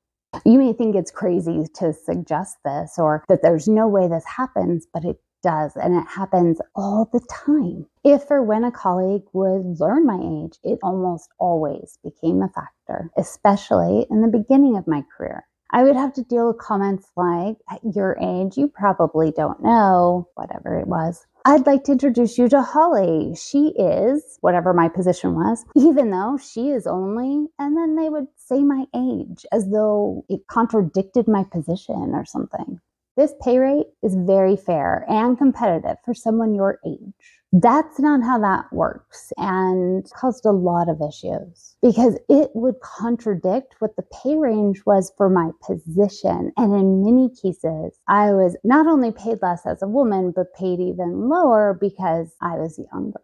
You 0.46 0.58
may 0.58 0.74
think 0.74 0.96
it's 0.96 1.12
crazy 1.12 1.68
to 1.76 1.94
suggest 1.94 2.58
this 2.66 2.96
or 2.98 3.24
that 3.30 3.42
there's 3.42 3.68
no 3.68 3.88
way 3.88 4.08
this 4.08 4.26
happens, 4.26 4.88
but 4.94 5.06
it 5.06 5.18
does, 5.42 5.76
and 5.76 5.96
it 5.96 6.08
happens 6.08 6.60
all 6.76 7.10
the 7.12 7.22
time. 7.30 7.86
If 8.04 8.30
or 8.30 8.44
when 8.44 8.64
a 8.64 8.72
colleague 8.72 9.24
would 9.34 9.80
learn 9.80 10.06
my 10.06 10.20
age, 10.46 10.58
it 10.64 10.80
almost 10.84 11.30
always 11.40 11.98
became 12.04 12.42
a 12.42 12.50
factor, 12.50 13.10
especially 13.18 14.06
in 14.10 14.22
the 14.22 14.28
beginning 14.28 14.78
of 14.78 14.88
my 14.88 15.04
career. 15.16 15.46
I 15.74 15.84
would 15.84 15.96
have 15.96 16.13
to 16.13 16.24
deal 16.24 16.48
with 16.48 16.58
comments 16.58 17.08
like, 17.16 17.58
at 17.70 17.80
your 17.96 18.18
age, 18.22 18.58
you 18.58 18.68
probably 18.68 19.32
don't 19.32 19.63
know, 19.63 20.28
whatever 20.36 20.78
it 20.78 20.88
was. 20.88 21.25
I'd 21.46 21.66
like 21.66 21.86
to 21.86 21.94
introduce 21.94 22.38
you 22.38 22.48
to 22.50 22.62
Holly. 22.62 23.34
She 23.36 23.70
is 23.70 24.38
whatever 24.42 24.74
my 24.74 24.90
position 24.90 25.34
was, 25.34 25.66
even 25.75 26.12
though 26.12 26.38
she 26.38 26.70
is 26.70 26.86
only, 26.86 27.48
and 27.58 27.75
then 27.75 27.96
they 27.96 28.10
would 28.10 28.28
say 28.36 28.62
my 28.63 28.86
age 28.96 29.46
as 29.51 29.70
though 29.70 30.24
it 30.30 30.46
contradicted 30.48 31.28
my 31.28 31.44
position 31.46 32.12
or 32.13 32.25
something. 32.25 32.80
This 33.18 33.34
pay 33.41 33.58
rate 33.58 33.88
is 34.01 34.15
very 34.15 34.56
fair 34.56 35.06
and 35.10 35.38
competitive 35.38 35.98
for 36.06 36.13
someone 36.13 36.56
your 36.56 36.80
age. 36.88 37.41
That's 37.51 38.00
not 38.00 38.24
how 38.24 38.39
that 38.39 38.72
works 38.72 39.34
and 39.36 40.10
caused 40.13 40.46
a 40.46 40.51
lot 40.51 40.88
of 40.88 41.01
issues 41.01 41.75
because 41.82 42.18
it 42.30 42.51
would 42.53 42.80
contradict 42.80 43.75
what 43.80 43.98
the 43.98 44.06
pay 44.24 44.38
range 44.38 44.84
was 44.86 45.12
for 45.18 45.30
my 45.30 45.51
position. 45.62 46.53
And 46.56 46.74
in 46.74 47.03
many 47.03 47.30
cases, 47.30 48.00
I 48.08 48.32
was 48.32 48.56
not 48.63 48.88
only 48.88 49.12
paid 49.12 49.39
less 49.41 49.65
as 49.65 49.82
a 49.82 49.88
woman, 49.89 50.32
but 50.34 50.53
paid 50.53 50.80
even 50.80 51.27
lower 51.27 51.77
because 51.80 52.34
I 52.41 52.56
was 52.56 52.80
younger. 52.94 53.20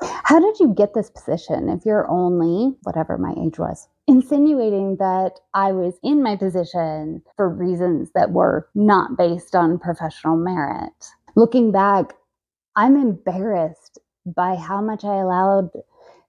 How 0.00 0.38
did 0.38 0.60
you 0.60 0.72
get 0.72 0.94
this 0.94 1.10
position 1.10 1.68
if 1.68 1.84
you're 1.84 2.08
only 2.08 2.76
whatever 2.84 3.18
my 3.18 3.34
age 3.44 3.58
was? 3.58 3.88
Insinuating 4.08 4.96
that 4.98 5.40
I 5.54 5.72
was 5.72 5.94
in 6.02 6.22
my 6.22 6.36
position 6.36 7.22
for 7.36 7.48
reasons 7.48 8.10
that 8.14 8.32
were 8.32 8.68
not 8.74 9.16
based 9.16 9.54
on 9.56 9.78
professional 9.78 10.36
merit. 10.36 10.92
Looking 11.36 11.72
back, 11.72 12.14
I'm 12.76 12.96
embarrassed 12.96 13.98
by 14.26 14.56
how 14.56 14.80
much 14.80 15.04
I 15.04 15.16
allowed 15.20 15.70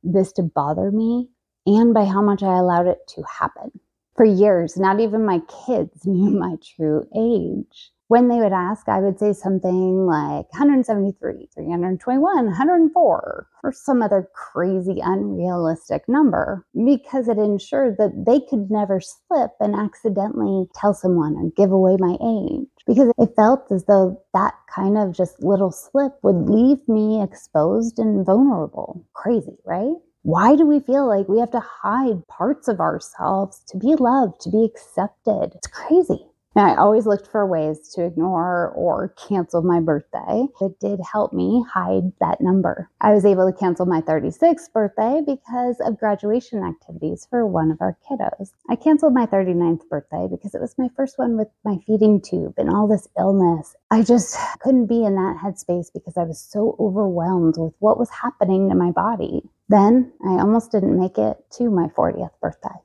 this 0.04 0.34
to 0.34 0.44
bother 0.44 0.92
me 0.92 1.30
and 1.66 1.94
by 1.94 2.06
how 2.06 2.22
much 2.22 2.44
I 2.44 2.58
allowed 2.58 2.88
it 2.88 3.00
to 3.10 3.24
happen. 3.24 3.72
For 4.16 4.26
years, 4.26 4.78
not 4.78 5.00
even 5.00 5.26
my 5.26 5.42
kids 5.68 6.02
knew 6.08 6.32
my 6.32 6.58
true 6.62 7.06
age. 7.18 7.93
When 8.14 8.28
they 8.28 8.42
would 8.42 8.54
ask, 8.54 8.88
I 8.88 9.00
would 9.00 9.18
say 9.18 9.34
something 9.34 10.06
like 10.06 10.46
173, 10.54 11.50
321, 11.52 12.46
104, 12.46 13.48
or 13.64 13.72
some 13.72 14.04
other 14.04 14.30
crazy, 14.36 15.00
unrealistic 15.04 16.08
number 16.08 16.64
because 16.76 17.28
it 17.28 17.40
ensured 17.40 17.96
that 17.98 18.26
they 18.28 18.40
could 18.40 18.70
never 18.70 19.02
slip 19.02 19.54
and 19.60 19.74
accidentally 19.76 20.68
tell 20.76 20.94
someone 20.94 21.38
or 21.38 21.50
give 21.58 21.72
away 21.72 21.98
my 21.98 22.16
age. 22.24 22.68
Because 22.86 23.12
it 23.18 23.36
felt 23.36 23.72
as 23.72 23.86
though 23.86 24.22
that 24.36 24.54
kind 24.70 24.96
of 24.96 25.18
just 25.18 25.42
little 25.42 25.72
slip 25.72 26.14
would 26.22 26.48
leave 26.48 26.88
me 26.88 27.20
exposed 27.20 27.98
and 27.98 28.24
vulnerable. 28.24 29.04
Crazy, 29.14 29.58
right? 29.66 29.96
Why 30.22 30.56
do 30.56 30.68
we 30.68 30.82
feel 30.82 31.08
like 31.08 31.28
we 31.28 31.40
have 31.40 31.50
to 31.50 31.60
hide 31.60 32.28
parts 32.28 32.68
of 32.68 32.80
ourselves 32.80 33.64
to 33.70 33.78
be 33.78 33.96
loved, 33.96 34.40
to 34.42 34.52
be 34.52 34.66
accepted? 34.66 35.54
It's 35.56 35.66
crazy. 35.66 36.28
Now, 36.56 36.72
I 36.72 36.76
always 36.76 37.08
looked 37.08 37.26
for 37.26 37.48
ways 37.48 37.90
to 37.94 38.06
ignore 38.06 38.70
or 38.76 39.16
cancel 39.28 39.64
my 39.64 39.80
birthday. 39.80 40.46
It 40.62 40.80
did 40.80 41.00
help 41.12 41.34
me 41.34 41.66
hide 41.74 42.12
that 42.20 42.42
number. 42.42 42.92
I 43.02 43.12
was 43.12 43.26
able 43.26 43.52
to 43.52 43.58
cancel 43.58 43.88
my 43.88 44.02
36th 44.02 44.72
birthday 44.72 45.22
because 45.26 45.78
of 45.80 45.98
graduation 45.98 46.64
activities 46.64 47.26
for 47.28 47.48
one 47.48 47.72
of 47.72 47.82
our 47.82 47.98
kiddos. 48.08 48.52
I 48.70 48.76
canceled 48.76 49.16
my 49.16 49.26
39th 49.26 49.90
birthday 49.90 50.28
because 50.30 50.54
it 50.54 50.62
was 50.62 50.78
my 50.78 50.90
first 50.96 51.18
one 51.18 51.38
with 51.38 51.48
my 51.66 51.80
feeding 51.88 52.22
tube 52.22 52.54
and 52.58 52.70
all 52.70 52.88
this 52.88 53.08
illness. 53.18 53.76
I 53.90 54.04
just 54.04 54.38
couldn't 54.60 54.86
be 54.86 55.04
in 55.04 55.16
that 55.16 55.40
headspace 55.44 55.88
because 55.92 56.18
I 56.18 56.24
was 56.24 56.40
so 56.40 56.76
overwhelmed 56.80 57.56
with 57.58 57.74
what 57.80 57.98
was 57.98 58.12
happening 58.12 58.70
to 58.70 58.76
my 58.76 58.92
body. 58.92 59.42
Then 59.70 60.14
I 60.24 60.34
almost 60.34 60.72
didn't 60.72 61.00
make 61.00 61.18
it 61.18 61.38
to 61.54 61.72
my 61.72 61.88
40th 61.88 62.40
birthday 62.40 62.83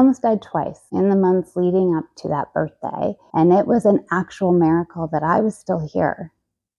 almost 0.00 0.22
died 0.22 0.40
twice 0.40 0.80
in 0.92 1.10
the 1.10 1.14
months 1.14 1.56
leading 1.56 1.94
up 1.94 2.06
to 2.16 2.26
that 2.26 2.50
birthday. 2.54 3.14
And 3.34 3.52
it 3.52 3.66
was 3.66 3.84
an 3.84 4.02
actual 4.10 4.50
miracle 4.50 5.10
that 5.12 5.22
I 5.22 5.40
was 5.40 5.58
still 5.58 5.86
here. 5.92 6.32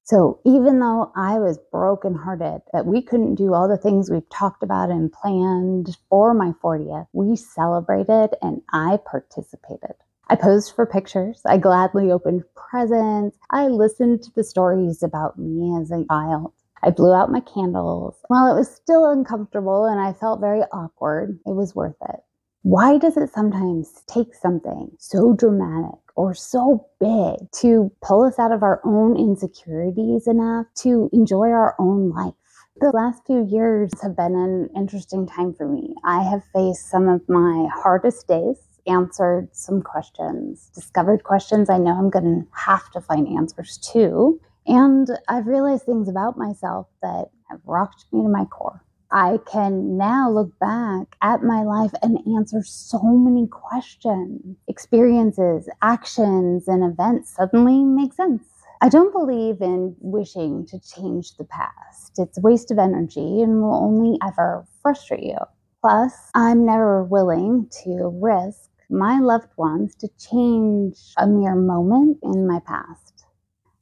So 0.06 0.40
even 0.44 0.80
though 0.80 1.12
I 1.16 1.38
was 1.38 1.60
brokenhearted 1.72 2.64
that 2.74 2.88
we 2.88 3.00
couldn't 3.04 3.36
do 3.36 3.54
all 3.54 3.68
the 3.68 3.78
things 3.78 4.10
we've 4.10 4.28
talked 4.32 4.64
about 4.64 4.90
and 4.90 5.12
planned 5.12 5.96
for 6.10 6.34
my 6.34 6.54
40th, 6.64 7.06
we 7.14 7.36
celebrated 7.36 8.32
and 8.42 8.64
I 8.74 8.98
participated. 9.06 9.94
I 10.28 10.36
posed 10.36 10.74
for 10.74 10.88
pictures. 10.88 11.44
I 11.46 11.58
gladly 11.58 12.12
opened 12.12 12.44
presents. 12.56 13.38
I 13.52 13.68
listened 13.68 14.24
to 14.24 14.32
the 14.36 14.44
stories 14.44 15.04
about 15.04 15.38
me 15.38 15.80
as 15.80 15.92
a 15.92 16.06
child. 16.10 16.54
I 16.82 16.90
blew 16.90 17.14
out 17.14 17.32
my 17.32 17.42
candles. 17.42 18.16
While 18.30 18.52
it 18.52 18.58
was 18.58 18.74
still 18.74 19.06
uncomfortable 19.06 19.86
and 19.86 20.00
I 20.00 20.14
felt 20.14 20.42
very 20.42 20.62
awkward, 20.72 21.40
it 21.46 21.54
was 21.54 21.76
worth 21.76 21.98
it. 22.10 22.22
Why 22.64 23.00
does 23.00 23.18
it 23.18 23.32
sometimes 23.34 24.04
take 24.06 24.36
something 24.36 24.92
so 25.00 25.34
dramatic 25.34 25.98
or 26.16 26.36
so 26.36 26.86
big 27.00 27.52
to 27.54 27.92
pull 28.04 28.22
us 28.24 28.38
out 28.38 28.52
of 28.52 28.62
our 28.62 28.80
own 28.86 29.18
insecurities 29.18 30.28
enough 30.28 30.68
to 30.76 31.10
enjoy 31.12 31.50
our 31.50 31.76
own 31.80 32.12
life? 32.12 32.36
The 32.80 32.92
last 32.92 33.26
few 33.26 33.48
years 33.50 33.90
have 34.04 34.16
been 34.16 34.36
an 34.36 34.70
interesting 34.76 35.26
time 35.26 35.56
for 35.56 35.68
me. 35.68 35.96
I 36.06 36.22
have 36.22 36.44
faced 36.54 36.88
some 36.88 37.10
of 37.10 37.28
my 37.28 37.68
hardest 37.74 38.28
days, 38.28 38.58
answered 38.86 39.50
some 39.54 39.82
questions, 39.82 40.70
discovered 40.76 41.24
questions 41.24 41.68
I 41.68 41.80
know 41.80 41.98
I'm 41.98 42.12
going 42.12 42.26
to 42.26 42.48
have 42.56 42.92
to 42.92 43.02
find 43.02 43.28
answers 43.28 43.80
to. 43.92 44.40
And 44.68 45.08
I've 45.28 45.48
realized 45.48 45.86
things 45.86 46.08
about 46.08 46.38
myself 46.38 46.86
that 47.02 47.32
have 47.50 47.62
rocked 47.66 48.06
me 48.12 48.22
to 48.22 48.30
my 48.30 48.46
core. 48.46 48.84
I 49.12 49.40
can 49.46 49.98
now 49.98 50.32
look 50.32 50.58
back 50.60 51.18
at 51.22 51.44
my 51.44 51.64
life 51.64 51.92
and 52.02 52.18
answer 52.38 52.64
so 52.64 53.02
many 53.04 53.46
questions. 53.48 54.56
Experiences, 54.70 55.68
actions, 55.82 56.68
and 56.68 56.84
events 56.84 57.36
suddenly 57.36 57.84
make 57.84 58.14
sense. 58.14 58.44
I 58.82 58.88
don't 58.90 59.12
believe 59.12 59.62
in 59.62 59.96
wishing 60.00 60.66
to 60.68 60.80
change 60.80 61.36
the 61.36 61.44
past. 61.44 62.20
It's 62.20 62.38
a 62.38 62.42
waste 62.42 62.72
of 62.72 62.80
energy 62.80 63.42
and 63.42 63.62
will 63.62 63.76
only 63.76 64.18
ever 64.26 64.66
frustrate 64.82 65.24
you. 65.24 65.38
Plus, 65.82 66.14
I'm 66.34 66.66
never 66.66 67.04
willing 67.04 67.70
to 67.84 68.18
risk 68.22 68.70
my 68.90 69.20
loved 69.20 69.50
ones 69.58 69.94
to 69.96 70.10
change 70.20 70.98
a 71.18 71.28
mere 71.28 71.56
moment 71.56 72.20
in 72.24 72.48
my 72.48 72.60
past. 72.66 73.11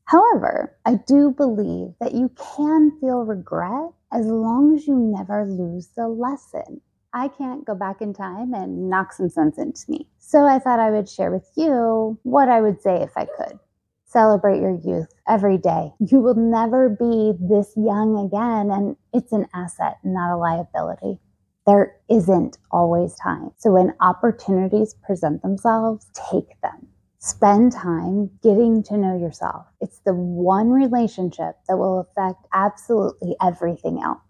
However, 0.10 0.76
I 0.88 0.96
do 0.96 1.30
believe 1.30 1.94
that 2.00 2.16
you 2.16 2.30
can 2.30 2.98
feel 3.00 3.26
regret 3.26 3.92
as 4.12 4.26
long 4.26 4.76
as 4.76 4.88
you 4.88 4.96
never 4.96 5.46
lose 5.46 5.90
the 5.96 6.08
lesson. 6.08 6.82
I 7.14 7.28
can't 7.28 7.64
go 7.64 7.76
back 7.76 8.02
in 8.02 8.16
time 8.16 8.56
and 8.56 8.90
knock 8.90 9.14
some 9.14 9.30
sense 9.30 9.60
into 9.60 9.84
me. 9.88 10.08
So 10.18 10.46
I 10.46 10.58
thought 10.58 10.80
I 10.80 10.90
would 10.90 11.08
share 11.08 11.30
with 11.30 11.48
you 11.56 12.18
what 12.24 12.50
I 12.50 12.60
would 12.60 12.82
say 12.82 13.04
if 13.04 13.16
I 13.16 13.26
could. 13.26 13.60
Celebrate 14.06 14.62
your 14.62 14.80
youth 14.80 15.14
every 15.28 15.60
day. 15.60 15.92
You 16.00 16.22
will 16.22 16.34
never 16.34 16.90
be 16.90 17.34
this 17.40 17.72
young 17.78 18.18
again, 18.18 18.72
and 18.72 18.96
it's 19.14 19.32
an 19.32 19.46
asset, 19.54 20.00
not 20.04 20.34
a 20.34 20.38
liability. 20.38 21.20
There 21.68 21.96
isn't 22.10 22.58
always 22.72 23.14
time. 23.14 23.52
So 23.60 23.74
when 23.74 23.94
opportunities 24.02 24.96
present 25.06 25.44
themselves, 25.44 26.08
take 26.32 26.60
them. 26.64 26.89
Spend 27.22 27.74
time 27.74 28.32
getting 28.42 28.82
to 28.84 28.96
know 28.96 29.18
yourself. 29.18 29.66
It's 29.82 30.00
the 30.06 30.14
one 30.14 30.70
relationship 30.70 31.58
that 31.68 31.78
will 31.78 32.00
affect 32.00 32.48
absolutely 32.54 33.36
everything 33.46 34.02
else. 34.02 34.22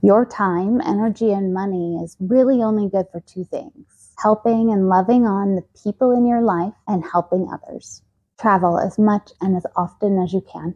Your 0.00 0.24
time, 0.24 0.80
energy, 0.80 1.32
and 1.32 1.52
money 1.52 2.00
is 2.02 2.16
really 2.20 2.62
only 2.62 2.88
good 2.88 3.06
for 3.12 3.20
two 3.20 3.44
things 3.44 4.14
helping 4.16 4.72
and 4.72 4.88
loving 4.88 5.26
on 5.26 5.56
the 5.56 5.64
people 5.82 6.12
in 6.12 6.24
your 6.24 6.40
life 6.40 6.72
and 6.88 7.04
helping 7.04 7.46
others. 7.52 8.00
Travel 8.40 8.78
as 8.78 8.98
much 8.98 9.32
and 9.42 9.54
as 9.54 9.66
often 9.76 10.18
as 10.18 10.32
you 10.32 10.40
can. 10.50 10.74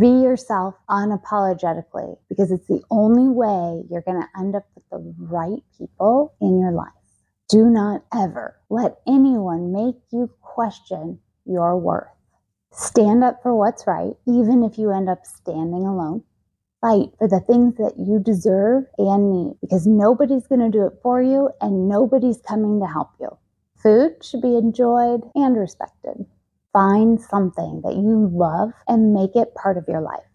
Be 0.00 0.08
yourself 0.08 0.74
unapologetically 0.90 2.16
because 2.28 2.50
it's 2.50 2.66
the 2.66 2.82
only 2.90 3.28
way 3.28 3.84
you're 3.88 4.02
going 4.02 4.20
to 4.20 4.40
end 4.40 4.56
up 4.56 4.66
with 4.74 4.84
the 4.90 5.14
right 5.16 5.62
people 5.78 6.34
in 6.40 6.58
your 6.58 6.72
life. 6.72 6.88
Do 7.48 7.70
not 7.70 8.04
ever 8.14 8.60
let 8.68 8.98
anyone 9.06 9.72
make 9.72 9.96
you 10.12 10.28
question 10.42 11.18
your 11.46 11.78
worth. 11.78 12.08
Stand 12.72 13.24
up 13.24 13.42
for 13.42 13.54
what's 13.54 13.86
right, 13.86 14.12
even 14.26 14.62
if 14.62 14.76
you 14.76 14.90
end 14.90 15.08
up 15.08 15.24
standing 15.24 15.86
alone. 15.86 16.24
Fight 16.82 17.08
for 17.16 17.26
the 17.26 17.40
things 17.40 17.76
that 17.76 17.94
you 17.98 18.18
deserve 18.18 18.84
and 18.98 19.32
need 19.32 19.54
because 19.62 19.86
nobody's 19.86 20.46
going 20.46 20.60
to 20.60 20.68
do 20.68 20.84
it 20.84 20.98
for 21.02 21.22
you 21.22 21.48
and 21.62 21.88
nobody's 21.88 22.42
coming 22.42 22.80
to 22.80 22.86
help 22.86 23.12
you. 23.18 23.30
Food 23.82 24.22
should 24.22 24.42
be 24.42 24.58
enjoyed 24.58 25.22
and 25.34 25.56
respected. 25.56 26.26
Find 26.74 27.18
something 27.18 27.80
that 27.82 27.94
you 27.94 28.30
love 28.30 28.72
and 28.86 29.14
make 29.14 29.34
it 29.34 29.54
part 29.54 29.78
of 29.78 29.88
your 29.88 30.02
life. 30.02 30.28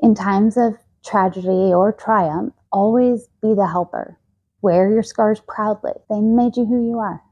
In 0.00 0.14
times 0.14 0.58
of 0.58 0.74
tragedy 1.02 1.72
or 1.72 1.92
triumph, 1.92 2.52
always 2.70 3.26
be 3.40 3.54
the 3.54 3.68
helper. 3.68 4.18
Wear 4.62 4.90
your 4.90 5.04
scars 5.04 5.40
proudly. 5.48 5.92
They 6.10 6.20
made 6.20 6.56
you 6.56 6.66
who 6.66 6.88
you 6.90 6.98
are. 6.98 7.22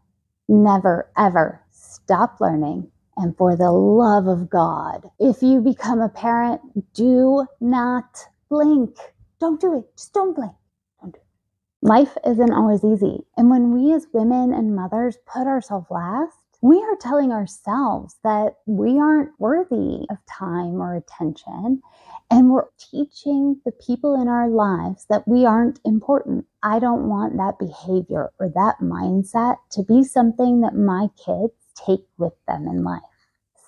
Never, 0.48 1.10
ever 1.16 1.62
stop 1.72 2.40
learning 2.40 2.90
And 3.16 3.36
for 3.38 3.56
the 3.56 3.72
love 3.72 4.26
of 4.28 4.50
God, 4.50 5.10
if 5.20 5.42
you 5.42 5.60
become 5.60 6.00
a 6.00 6.08
parent, 6.10 6.60
do 6.94 7.46
not 7.60 8.18
blink. 8.50 8.96
Don't 9.40 9.60
do 9.60 9.78
it. 9.78 9.86
Just 9.96 10.14
don't 10.14 10.34
blink. 10.36 10.52
Don't 11.00 11.14
do 11.14 11.20
it. 11.20 11.88
Life 11.88 12.16
isn't 12.26 12.52
always 12.52 12.84
easy. 12.84 13.24
And 13.36 13.50
when 13.50 13.72
we 13.72 13.94
as 13.94 14.06
women 14.12 14.52
and 14.54 14.76
mothers 14.76 15.18
put 15.26 15.46
ourselves 15.46 15.86
last, 15.90 16.36
we 16.62 16.78
are 16.82 16.96
telling 17.00 17.32
ourselves 17.32 18.16
that 18.24 18.56
we 18.66 18.98
aren't 19.00 19.30
worthy 19.40 20.06
of 20.10 20.18
time 20.26 20.80
or 20.82 20.96
attention. 20.96 21.82
And 22.30 22.50
we're 22.50 22.66
teaching 22.78 23.60
the 23.64 23.72
people 23.72 24.20
in 24.20 24.26
our 24.26 24.48
lives 24.48 25.06
that 25.08 25.28
we 25.28 25.46
aren't 25.46 25.78
important. 25.84 26.46
I 26.62 26.80
don't 26.80 27.08
want 27.08 27.36
that 27.36 27.58
behavior 27.58 28.32
or 28.40 28.48
that 28.48 28.76
mindset 28.82 29.56
to 29.72 29.82
be 29.84 30.02
something 30.02 30.60
that 30.60 30.74
my 30.74 31.08
kids 31.24 31.54
take 31.76 32.06
with 32.18 32.32
them 32.48 32.66
in 32.66 32.82
life. 32.82 33.02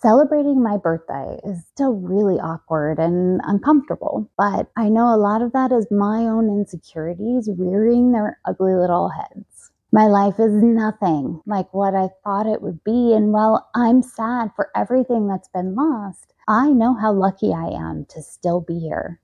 Celebrating 0.01 0.63
my 0.63 0.77
birthday 0.77 1.41
is 1.45 1.65
still 1.67 1.95
really 1.95 2.39
awkward 2.39 2.99
and 2.99 3.41
uncomfortable, 3.45 4.31
but 4.39 4.71
I 4.77 4.89
know 4.89 5.13
a 5.13 5.19
lot 5.19 5.43
of 5.43 5.53
that 5.53 5.73
is 5.73 5.87
my 5.91 6.21
own 6.27 6.49
insecurities 6.49 7.49
rearing 7.57 8.13
their 8.13 8.39
ugly 8.45 8.75
little 8.75 9.09
heads. 9.09 9.58
My 9.91 10.07
life 10.07 10.39
is 10.39 10.53
nothing 10.53 11.41
like 11.47 11.73
what 11.73 11.95
I 11.95 12.11
thought 12.23 12.47
it 12.47 12.61
would 12.61 12.85
be, 12.85 13.15
and 13.15 13.33
while 13.33 13.71
I'm 13.75 14.03
sad 14.03 14.51
for 14.55 14.69
everything 14.77 15.29
that's 15.29 15.49
been 15.49 15.75
lost, 15.75 16.35
I 16.47 16.69
know 16.71 16.93
how 16.93 17.13
lucky 17.13 17.55
I 17.55 17.69
am 17.69 18.05
to 18.11 18.21
still 18.21 18.61
be 18.61 18.79
here, 18.79 19.19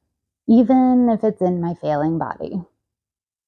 even 0.48 1.10
if 1.10 1.22
it's 1.22 1.42
in 1.42 1.60
my 1.60 1.74
failing 1.74 2.18
body. 2.18 2.62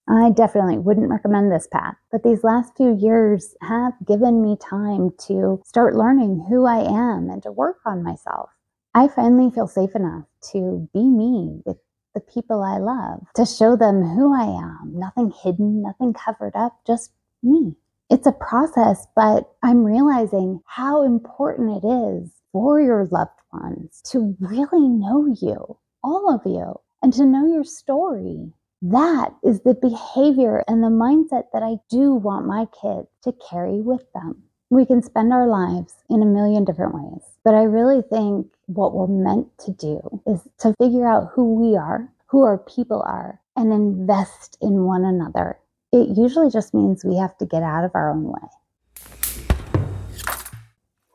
I 0.06 0.30
definitely 0.30 0.76
wouldn't 0.76 1.08
recommend 1.08 1.50
this 1.50 1.66
path, 1.66 1.96
but 2.12 2.22
these 2.22 2.44
last 2.44 2.76
few 2.76 2.94
years 2.94 3.56
have 3.62 3.94
given 4.06 4.42
me 4.42 4.58
time 4.58 5.12
to 5.26 5.62
start 5.64 5.96
learning 5.96 6.44
who 6.50 6.66
I 6.66 6.80
am 6.80 7.30
and 7.30 7.42
to 7.44 7.50
work 7.50 7.78
on 7.86 8.02
myself. 8.02 8.50
I 8.94 9.08
finally 9.08 9.50
feel 9.50 9.66
safe 9.66 9.94
enough 9.94 10.24
to 10.52 10.86
be 10.92 11.02
me 11.02 11.62
with 11.64 11.78
the 12.16 12.32
people 12.32 12.62
I 12.62 12.78
love, 12.78 13.26
to 13.34 13.44
show 13.44 13.76
them 13.76 14.02
who 14.02 14.34
I 14.34 14.46
am, 14.46 14.92
nothing 14.94 15.30
hidden, 15.42 15.82
nothing 15.82 16.14
covered 16.14 16.56
up, 16.56 16.80
just 16.86 17.12
me. 17.42 17.76
It's 18.08 18.26
a 18.26 18.32
process, 18.32 19.06
but 19.14 19.52
I'm 19.62 19.84
realizing 19.84 20.62
how 20.64 21.04
important 21.04 21.84
it 21.84 21.86
is 21.86 22.30
for 22.52 22.80
your 22.80 23.04
loved 23.10 23.38
ones 23.52 24.00
to 24.12 24.34
really 24.40 24.88
know 24.88 25.26
you, 25.42 25.76
all 26.02 26.34
of 26.34 26.40
you, 26.46 26.80
and 27.02 27.12
to 27.12 27.26
know 27.26 27.46
your 27.46 27.64
story. 27.64 28.50
That 28.80 29.34
is 29.44 29.60
the 29.60 29.74
behavior 29.74 30.64
and 30.66 30.82
the 30.82 30.88
mindset 30.88 31.44
that 31.52 31.62
I 31.62 31.76
do 31.90 32.14
want 32.14 32.46
my 32.46 32.64
kids 32.80 33.08
to 33.24 33.34
carry 33.50 33.82
with 33.82 34.10
them. 34.14 34.42
We 34.70 34.86
can 34.86 35.02
spend 35.02 35.34
our 35.34 35.46
lives 35.46 35.94
in 36.08 36.22
a 36.22 36.26
million 36.26 36.64
different 36.64 36.94
ways, 36.94 37.22
but 37.46 37.54
I 37.54 37.62
really 37.62 38.02
think 38.02 38.48
what 38.66 38.92
we're 38.92 39.06
meant 39.06 39.56
to 39.58 39.70
do 39.70 40.20
is 40.26 40.40
to 40.58 40.74
figure 40.82 41.06
out 41.06 41.30
who 41.32 41.54
we 41.54 41.76
are, 41.76 42.12
who 42.26 42.42
our 42.42 42.58
people 42.58 43.04
are, 43.06 43.40
and 43.54 43.72
invest 43.72 44.58
in 44.60 44.82
one 44.82 45.04
another. 45.04 45.56
It 45.92 46.18
usually 46.18 46.50
just 46.50 46.74
means 46.74 47.04
we 47.04 47.16
have 47.18 47.38
to 47.38 47.46
get 47.46 47.62
out 47.62 47.84
of 47.84 47.92
our 47.94 48.10
own 48.10 48.24
way. 48.24 48.48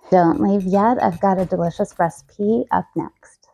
Don't 0.10 0.40
leave 0.40 0.64
yet. 0.64 1.04
I've 1.04 1.20
got 1.20 1.38
a 1.38 1.44
delicious 1.44 1.94
recipe 2.00 2.64
up 2.72 2.86
next. 2.96 3.50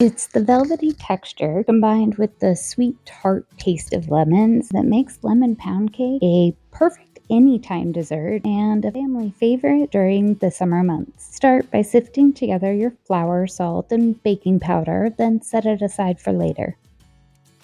It's 0.00 0.26
the 0.26 0.42
velvety 0.42 0.92
texture 0.92 1.62
combined 1.62 2.16
with 2.16 2.38
the 2.40 2.56
sweet 2.56 2.96
tart 3.04 3.46
taste 3.58 3.92
of 3.92 4.08
lemons 4.08 4.70
that 4.70 4.86
makes 4.86 5.18
lemon 5.22 5.54
pound 5.54 5.92
cake 5.92 6.20
a 6.22 6.56
perfect 6.72 7.07
anytime 7.30 7.92
dessert 7.92 8.44
and 8.44 8.84
a 8.84 8.92
family 8.92 9.30
favorite 9.38 9.90
during 9.90 10.34
the 10.34 10.50
summer 10.50 10.82
months. 10.82 11.34
Start 11.34 11.70
by 11.70 11.82
sifting 11.82 12.32
together 12.32 12.72
your 12.72 12.92
flour, 13.06 13.46
salt, 13.46 13.92
and 13.92 14.22
baking 14.22 14.60
powder, 14.60 15.14
then 15.18 15.42
set 15.42 15.66
it 15.66 15.82
aside 15.82 16.20
for 16.20 16.32
later. 16.32 16.76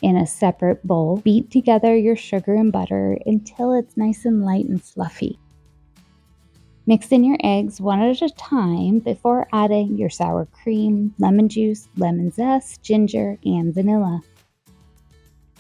In 0.03 0.16
a 0.16 0.27
separate 0.27 0.87
bowl, 0.87 1.18
beat 1.18 1.50
together 1.50 1.96
your 1.96 2.16
sugar 2.16 2.55
and 2.55 2.70
butter 2.70 3.18
until 3.24 3.72
it's 3.72 3.96
nice 3.96 4.24
and 4.24 4.44
light 4.44 4.66
and 4.66 4.83
fluffy. 4.83 5.38
Mix 6.87 7.11
in 7.12 7.24
your 7.24 7.38
eggs 7.42 7.81
one 7.81 8.03
at 8.03 8.20
a 8.20 8.29
time 8.29 8.98
before 8.98 9.48
adding 9.55 9.96
your 9.96 10.11
sour 10.11 10.46
cream, 10.46 11.14
lemon 11.18 11.48
juice, 11.48 11.88
lemon 11.96 12.31
zest, 12.31 12.83
ginger, 12.83 13.38
and 13.44 13.72
vanilla. 13.72 14.20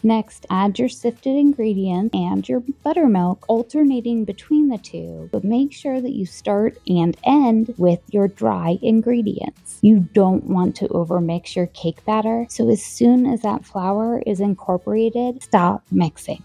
Next, 0.06 0.44
add 0.50 0.78
your 0.78 0.90
sifted 0.90 1.34
ingredients 1.34 2.14
and 2.14 2.46
your 2.46 2.60
buttermilk, 2.60 3.46
alternating 3.48 4.26
between 4.26 4.68
the 4.68 4.76
two, 4.76 5.30
but 5.32 5.44
make 5.44 5.72
sure 5.72 5.98
that 5.98 6.12
you 6.12 6.26
start 6.26 6.76
and 6.86 7.16
end 7.24 7.74
with 7.78 8.00
your 8.10 8.28
dry 8.28 8.78
ingredients. 8.82 9.78
You 9.80 10.00
don't 10.12 10.44
want 10.44 10.76
to 10.76 10.88
overmix 10.88 11.56
your 11.56 11.68
cake 11.68 12.04
batter, 12.04 12.44
so 12.50 12.68
as 12.68 12.84
soon 12.84 13.24
as 13.24 13.40
that 13.40 13.64
flour 13.64 14.22
is 14.26 14.40
incorporated, 14.40 15.42
stop 15.42 15.82
mixing. 15.90 16.44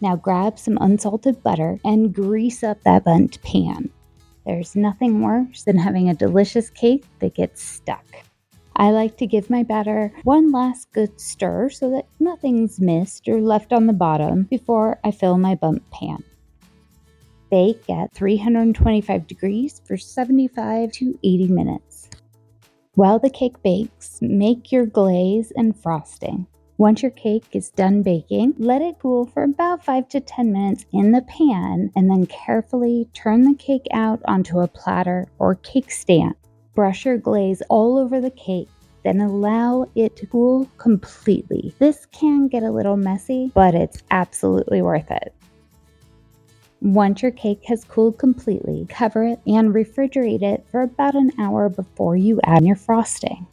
Now 0.00 0.14
grab 0.14 0.56
some 0.56 0.78
unsalted 0.80 1.42
butter 1.42 1.80
and 1.84 2.14
grease 2.14 2.62
up 2.62 2.80
that 2.84 3.02
Bundt 3.02 3.42
pan. 3.42 3.90
There's 4.46 4.76
nothing 4.76 5.20
worse 5.20 5.64
than 5.64 5.78
having 5.78 6.08
a 6.08 6.14
delicious 6.14 6.70
cake 6.70 7.04
that 7.18 7.34
gets 7.34 7.60
stuck. 7.60 8.04
I 8.76 8.90
like 8.90 9.16
to 9.18 9.26
give 9.26 9.50
my 9.50 9.62
batter 9.62 10.12
one 10.24 10.52
last 10.52 10.92
good 10.92 11.20
stir 11.20 11.70
so 11.70 11.90
that 11.90 12.06
nothing's 12.18 12.80
missed 12.80 13.28
or 13.28 13.40
left 13.40 13.72
on 13.72 13.86
the 13.86 13.92
bottom 13.92 14.44
before 14.44 14.98
I 15.04 15.10
fill 15.10 15.38
my 15.38 15.54
Bundt 15.54 15.88
pan. 15.90 16.22
Bake 17.50 17.90
at 17.90 18.14
325 18.14 19.26
degrees 19.26 19.82
for 19.84 19.96
75 19.96 20.92
to 20.92 21.18
80 21.24 21.48
minutes. 21.48 22.08
While 22.94 23.18
the 23.18 23.30
cake 23.30 23.60
bakes, 23.62 24.18
make 24.20 24.70
your 24.70 24.86
glaze 24.86 25.52
and 25.56 25.76
frosting. 25.76 26.46
Once 26.78 27.02
your 27.02 27.10
cake 27.10 27.44
is 27.52 27.70
done 27.70 28.02
baking, 28.02 28.54
let 28.58 28.80
it 28.80 28.98
cool 29.00 29.26
for 29.26 29.42
about 29.42 29.84
5 29.84 30.08
to 30.08 30.20
10 30.20 30.52
minutes 30.52 30.86
in 30.92 31.12
the 31.12 31.22
pan 31.22 31.90
and 31.94 32.08
then 32.08 32.24
carefully 32.24 33.06
turn 33.12 33.42
the 33.42 33.54
cake 33.56 33.86
out 33.92 34.20
onto 34.26 34.60
a 34.60 34.68
platter 34.68 35.26
or 35.38 35.56
cake 35.56 35.90
stand. 35.90 36.34
Brush 36.74 37.04
your 37.04 37.18
glaze 37.18 37.62
all 37.68 37.98
over 37.98 38.20
the 38.20 38.30
cake, 38.30 38.68
then 39.02 39.20
allow 39.20 39.86
it 39.94 40.16
to 40.16 40.26
cool 40.26 40.68
completely. 40.78 41.74
This 41.78 42.06
can 42.06 42.48
get 42.48 42.62
a 42.62 42.70
little 42.70 42.96
messy, 42.96 43.50
but 43.54 43.74
it's 43.74 44.02
absolutely 44.10 44.82
worth 44.82 45.10
it. 45.10 45.34
Once 46.80 47.20
your 47.22 47.30
cake 47.30 47.62
has 47.66 47.84
cooled 47.84 48.18
completely, 48.18 48.86
cover 48.88 49.22
it 49.24 49.40
and 49.46 49.74
refrigerate 49.74 50.42
it 50.42 50.64
for 50.70 50.80
about 50.82 51.14
an 51.14 51.30
hour 51.38 51.68
before 51.68 52.16
you 52.16 52.40
add 52.44 52.64
your 52.64 52.76
frosting. 52.76 53.46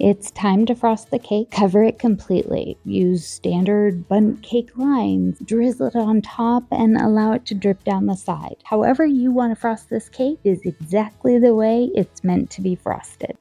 It's 0.00 0.30
time 0.30 0.64
to 0.66 0.76
frost 0.76 1.10
the 1.10 1.18
cake. 1.18 1.50
Cover 1.50 1.82
it 1.82 1.98
completely. 1.98 2.78
Use 2.84 3.26
standard 3.26 4.06
Bundt 4.06 4.44
cake 4.44 4.70
lines. 4.76 5.40
Drizzle 5.40 5.88
it 5.88 5.96
on 5.96 6.22
top 6.22 6.62
and 6.70 6.96
allow 6.96 7.32
it 7.32 7.44
to 7.46 7.56
drip 7.56 7.82
down 7.82 8.06
the 8.06 8.14
side. 8.14 8.58
However, 8.62 9.04
you 9.04 9.32
want 9.32 9.50
to 9.50 9.60
frost 9.60 9.90
this 9.90 10.08
cake 10.08 10.38
is 10.44 10.60
exactly 10.64 11.40
the 11.40 11.52
way 11.52 11.90
it's 11.96 12.22
meant 12.22 12.48
to 12.50 12.60
be 12.60 12.76
frosted. 12.76 13.36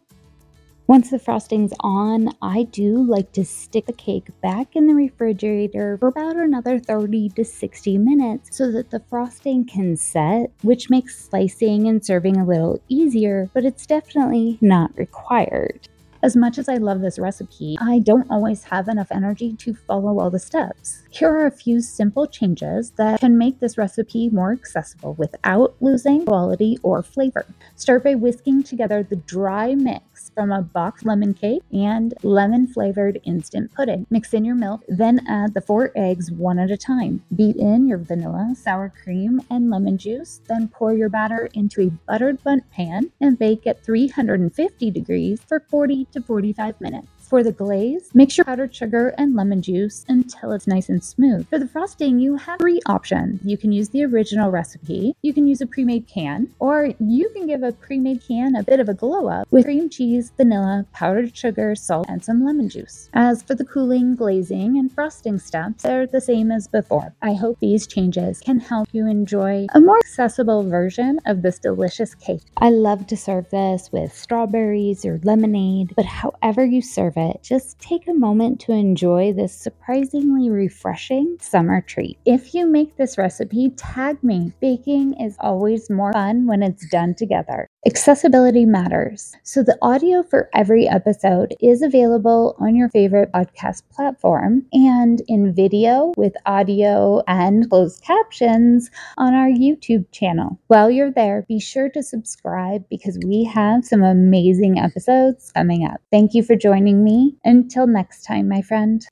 Once 0.87 1.11
the 1.11 1.19
frosting's 1.19 1.73
on, 1.81 2.29
I 2.41 2.63
do 2.63 3.03
like 3.03 3.33
to 3.33 3.45
stick 3.45 3.85
the 3.85 3.93
cake 3.93 4.29
back 4.41 4.75
in 4.75 4.87
the 4.87 4.95
refrigerator 4.95 5.97
for 5.99 6.07
about 6.07 6.37
another 6.37 6.79
30 6.79 7.29
to 7.35 7.45
60 7.45 7.97
minutes 7.99 8.57
so 8.57 8.71
that 8.71 8.89
the 8.89 9.03
frosting 9.11 9.63
can 9.63 9.95
set, 9.95 10.49
which 10.63 10.89
makes 10.89 11.23
slicing 11.23 11.87
and 11.87 12.03
serving 12.03 12.37
a 12.37 12.45
little 12.45 12.81
easier, 12.89 13.47
but 13.53 13.63
it's 13.63 13.85
definitely 13.85 14.57
not 14.59 14.97
required. 14.97 15.87
As 16.27 16.35
much 16.35 16.57
as 16.57 16.67
I 16.67 16.75
love 16.75 16.99
this 16.99 17.17
recipe, 17.17 17.77
I 17.79 17.99
don't 17.99 18.29
always 18.29 18.65
have 18.65 18.89
enough 18.89 19.13
energy 19.13 19.53
to 19.59 19.73
follow 19.73 20.19
all 20.19 20.29
the 20.29 20.39
steps. 20.39 21.03
Here 21.09 21.29
are 21.29 21.45
a 21.45 21.51
few 21.51 21.79
simple 21.79 22.27
changes 22.27 22.91
that 22.97 23.21
can 23.21 23.37
make 23.37 23.61
this 23.61 23.77
recipe 23.77 24.29
more 24.29 24.51
accessible 24.51 25.13
without 25.13 25.77
losing 25.79 26.25
quality 26.25 26.79
or 26.83 27.01
flavor. 27.01 27.45
Start 27.77 28.03
by 28.03 28.15
whisking 28.15 28.61
together 28.61 29.03
the 29.03 29.15
dry 29.15 29.73
mix 29.73 30.29
from 30.35 30.51
a 30.51 30.61
box 30.61 31.05
lemon 31.05 31.33
cake 31.33 31.63
and 31.71 32.13
lemon 32.23 32.67
flavored 32.67 33.21
instant 33.23 33.73
pudding. 33.73 34.05
Mix 34.09 34.33
in 34.33 34.43
your 34.43 34.55
milk, 34.55 34.81
then 34.89 35.25
add 35.29 35.53
the 35.53 35.61
four 35.61 35.93
eggs 35.95 36.29
one 36.29 36.59
at 36.59 36.69
a 36.69 36.77
time. 36.77 37.23
Beat 37.33 37.55
in 37.55 37.87
your 37.87 37.99
vanilla, 37.99 38.53
sour 38.53 38.91
cream, 39.01 39.41
and 39.49 39.69
lemon 39.69 39.97
juice, 39.97 40.41
then 40.49 40.67
pour 40.67 40.93
your 40.93 41.07
batter 41.07 41.49
into 41.53 41.81
a 41.81 41.89
buttered 41.89 42.43
Bundt 42.43 42.69
pan 42.69 43.11
and 43.21 43.39
bake 43.39 43.65
at 43.65 43.81
350 43.83 44.91
degrees 44.91 45.39
for 45.47 45.61
40 45.69 46.05
to 46.11 46.16
45 46.23 46.79
minutes. 46.81 47.16
For 47.27 47.43
the 47.43 47.51
glaze, 47.51 48.09
mix 48.13 48.37
your 48.37 48.45
powdered 48.45 48.73
sugar 48.73 49.09
and 49.17 49.35
lemon 49.35 49.61
juice 49.61 50.05
until 50.07 50.53
it's 50.53 50.65
nice 50.65 50.87
and 50.87 51.03
smooth. 51.03 51.45
For 51.49 51.59
the 51.59 51.67
frosting, 51.67 52.19
you 52.19 52.37
have 52.37 52.57
three 52.57 52.79
options. 52.85 53.41
You 53.43 53.57
can 53.57 53.73
use 53.73 53.89
the 53.89 54.05
original 54.05 54.49
recipe, 54.49 55.13
you 55.23 55.33
can 55.33 55.45
use 55.45 55.59
a 55.59 55.67
pre 55.67 55.83
made 55.83 56.07
can, 56.07 56.47
or 56.59 56.93
you 57.01 57.27
can 57.31 57.45
give 57.45 57.63
a 57.63 57.73
pre 57.73 57.99
made 57.99 58.25
can 58.25 58.55
a 58.55 58.63
bit 58.63 58.79
of 58.79 58.87
a 58.87 58.93
glow 58.93 59.27
up 59.27 59.45
with 59.51 59.65
cream 59.65 59.89
cheese, 59.89 60.31
vanilla, 60.37 60.85
powdered 60.93 61.35
sugar, 61.35 61.75
salt, 61.75 62.05
and 62.07 62.23
some 62.23 62.45
lemon 62.45 62.69
juice. 62.69 63.09
As 63.13 63.43
for 63.43 63.55
the 63.55 63.65
cooling, 63.65 64.15
glazing, 64.15 64.77
and 64.77 64.89
frosting 64.89 65.37
steps, 65.37 65.83
they're 65.83 66.07
the 66.07 66.21
same 66.21 66.49
as 66.49 66.69
before. 66.69 67.13
I 67.21 67.33
hope 67.33 67.59
these 67.59 67.87
changes 67.87 68.39
can 68.39 68.61
help 68.61 68.87
you 68.93 69.05
enjoy 69.05 69.67
a 69.73 69.81
more 69.81 69.97
accessible 69.97 70.63
version 70.63 71.19
of 71.25 71.41
this 71.41 71.59
delicious 71.59 72.15
cake. 72.15 72.43
I 72.55 72.69
love 72.69 73.05
to 73.07 73.17
serve 73.17 73.49
this 73.49 73.91
with 73.91 74.13
strawberries 74.13 75.03
or 75.03 75.19
lemonade, 75.25 75.91
but 75.93 76.05
however 76.05 76.63
you 76.63 76.81
serve 76.81 77.16
it, 77.17 77.43
just 77.43 77.79
take 77.79 78.07
a 78.07 78.13
moment 78.13 78.59
to 78.61 78.71
enjoy 78.71 79.33
this 79.33 79.53
surprisingly 79.53 80.49
refreshing 80.49 81.37
summer 81.39 81.81
treat. 81.81 82.17
If 82.25 82.53
you 82.53 82.67
make 82.67 82.95
this 82.97 83.17
recipe, 83.17 83.69
tag 83.77 84.23
me. 84.23 84.53
Baking 84.61 85.19
is 85.19 85.35
always 85.39 85.89
more 85.89 86.13
fun 86.13 86.45
when 86.47 86.63
it's 86.63 86.87
done 86.89 87.15
together. 87.15 87.67
Accessibility 87.85 88.65
matters. 88.65 89.33
So 89.43 89.63
the 89.63 89.77
audio 89.81 90.21
for 90.21 90.49
every 90.53 90.87
episode 90.87 91.55
is 91.61 91.81
available 91.81 92.55
on 92.59 92.75
your 92.75 92.89
favorite 92.89 93.31
podcast 93.31 93.83
platform 93.93 94.65
and 94.73 95.21
in 95.27 95.53
video 95.53 96.11
with 96.17 96.33
audio 96.45 97.21
and 97.27 97.69
closed 97.69 98.03
captions 98.03 98.91
on 99.17 99.33
our 99.33 99.47
YouTube 99.47 100.05
channel. 100.11 100.59
While 100.67 100.91
you're 100.91 101.11
there, 101.11 101.45
be 101.47 101.59
sure 101.59 101.89
to 101.89 102.03
subscribe 102.03 102.83
because 102.89 103.17
we 103.25 103.45
have 103.45 103.85
some 103.85 104.03
amazing 104.03 104.79
episodes 104.79 105.51
coming 105.53 105.85
up. 105.85 106.01
Thank 106.11 106.33
you 106.33 106.43
for 106.43 106.55
joining 106.55 107.03
me. 107.07 107.37
Until 107.43 107.87
next 107.87 108.23
time, 108.23 108.47
my 108.49 108.61
friend. 108.61 109.05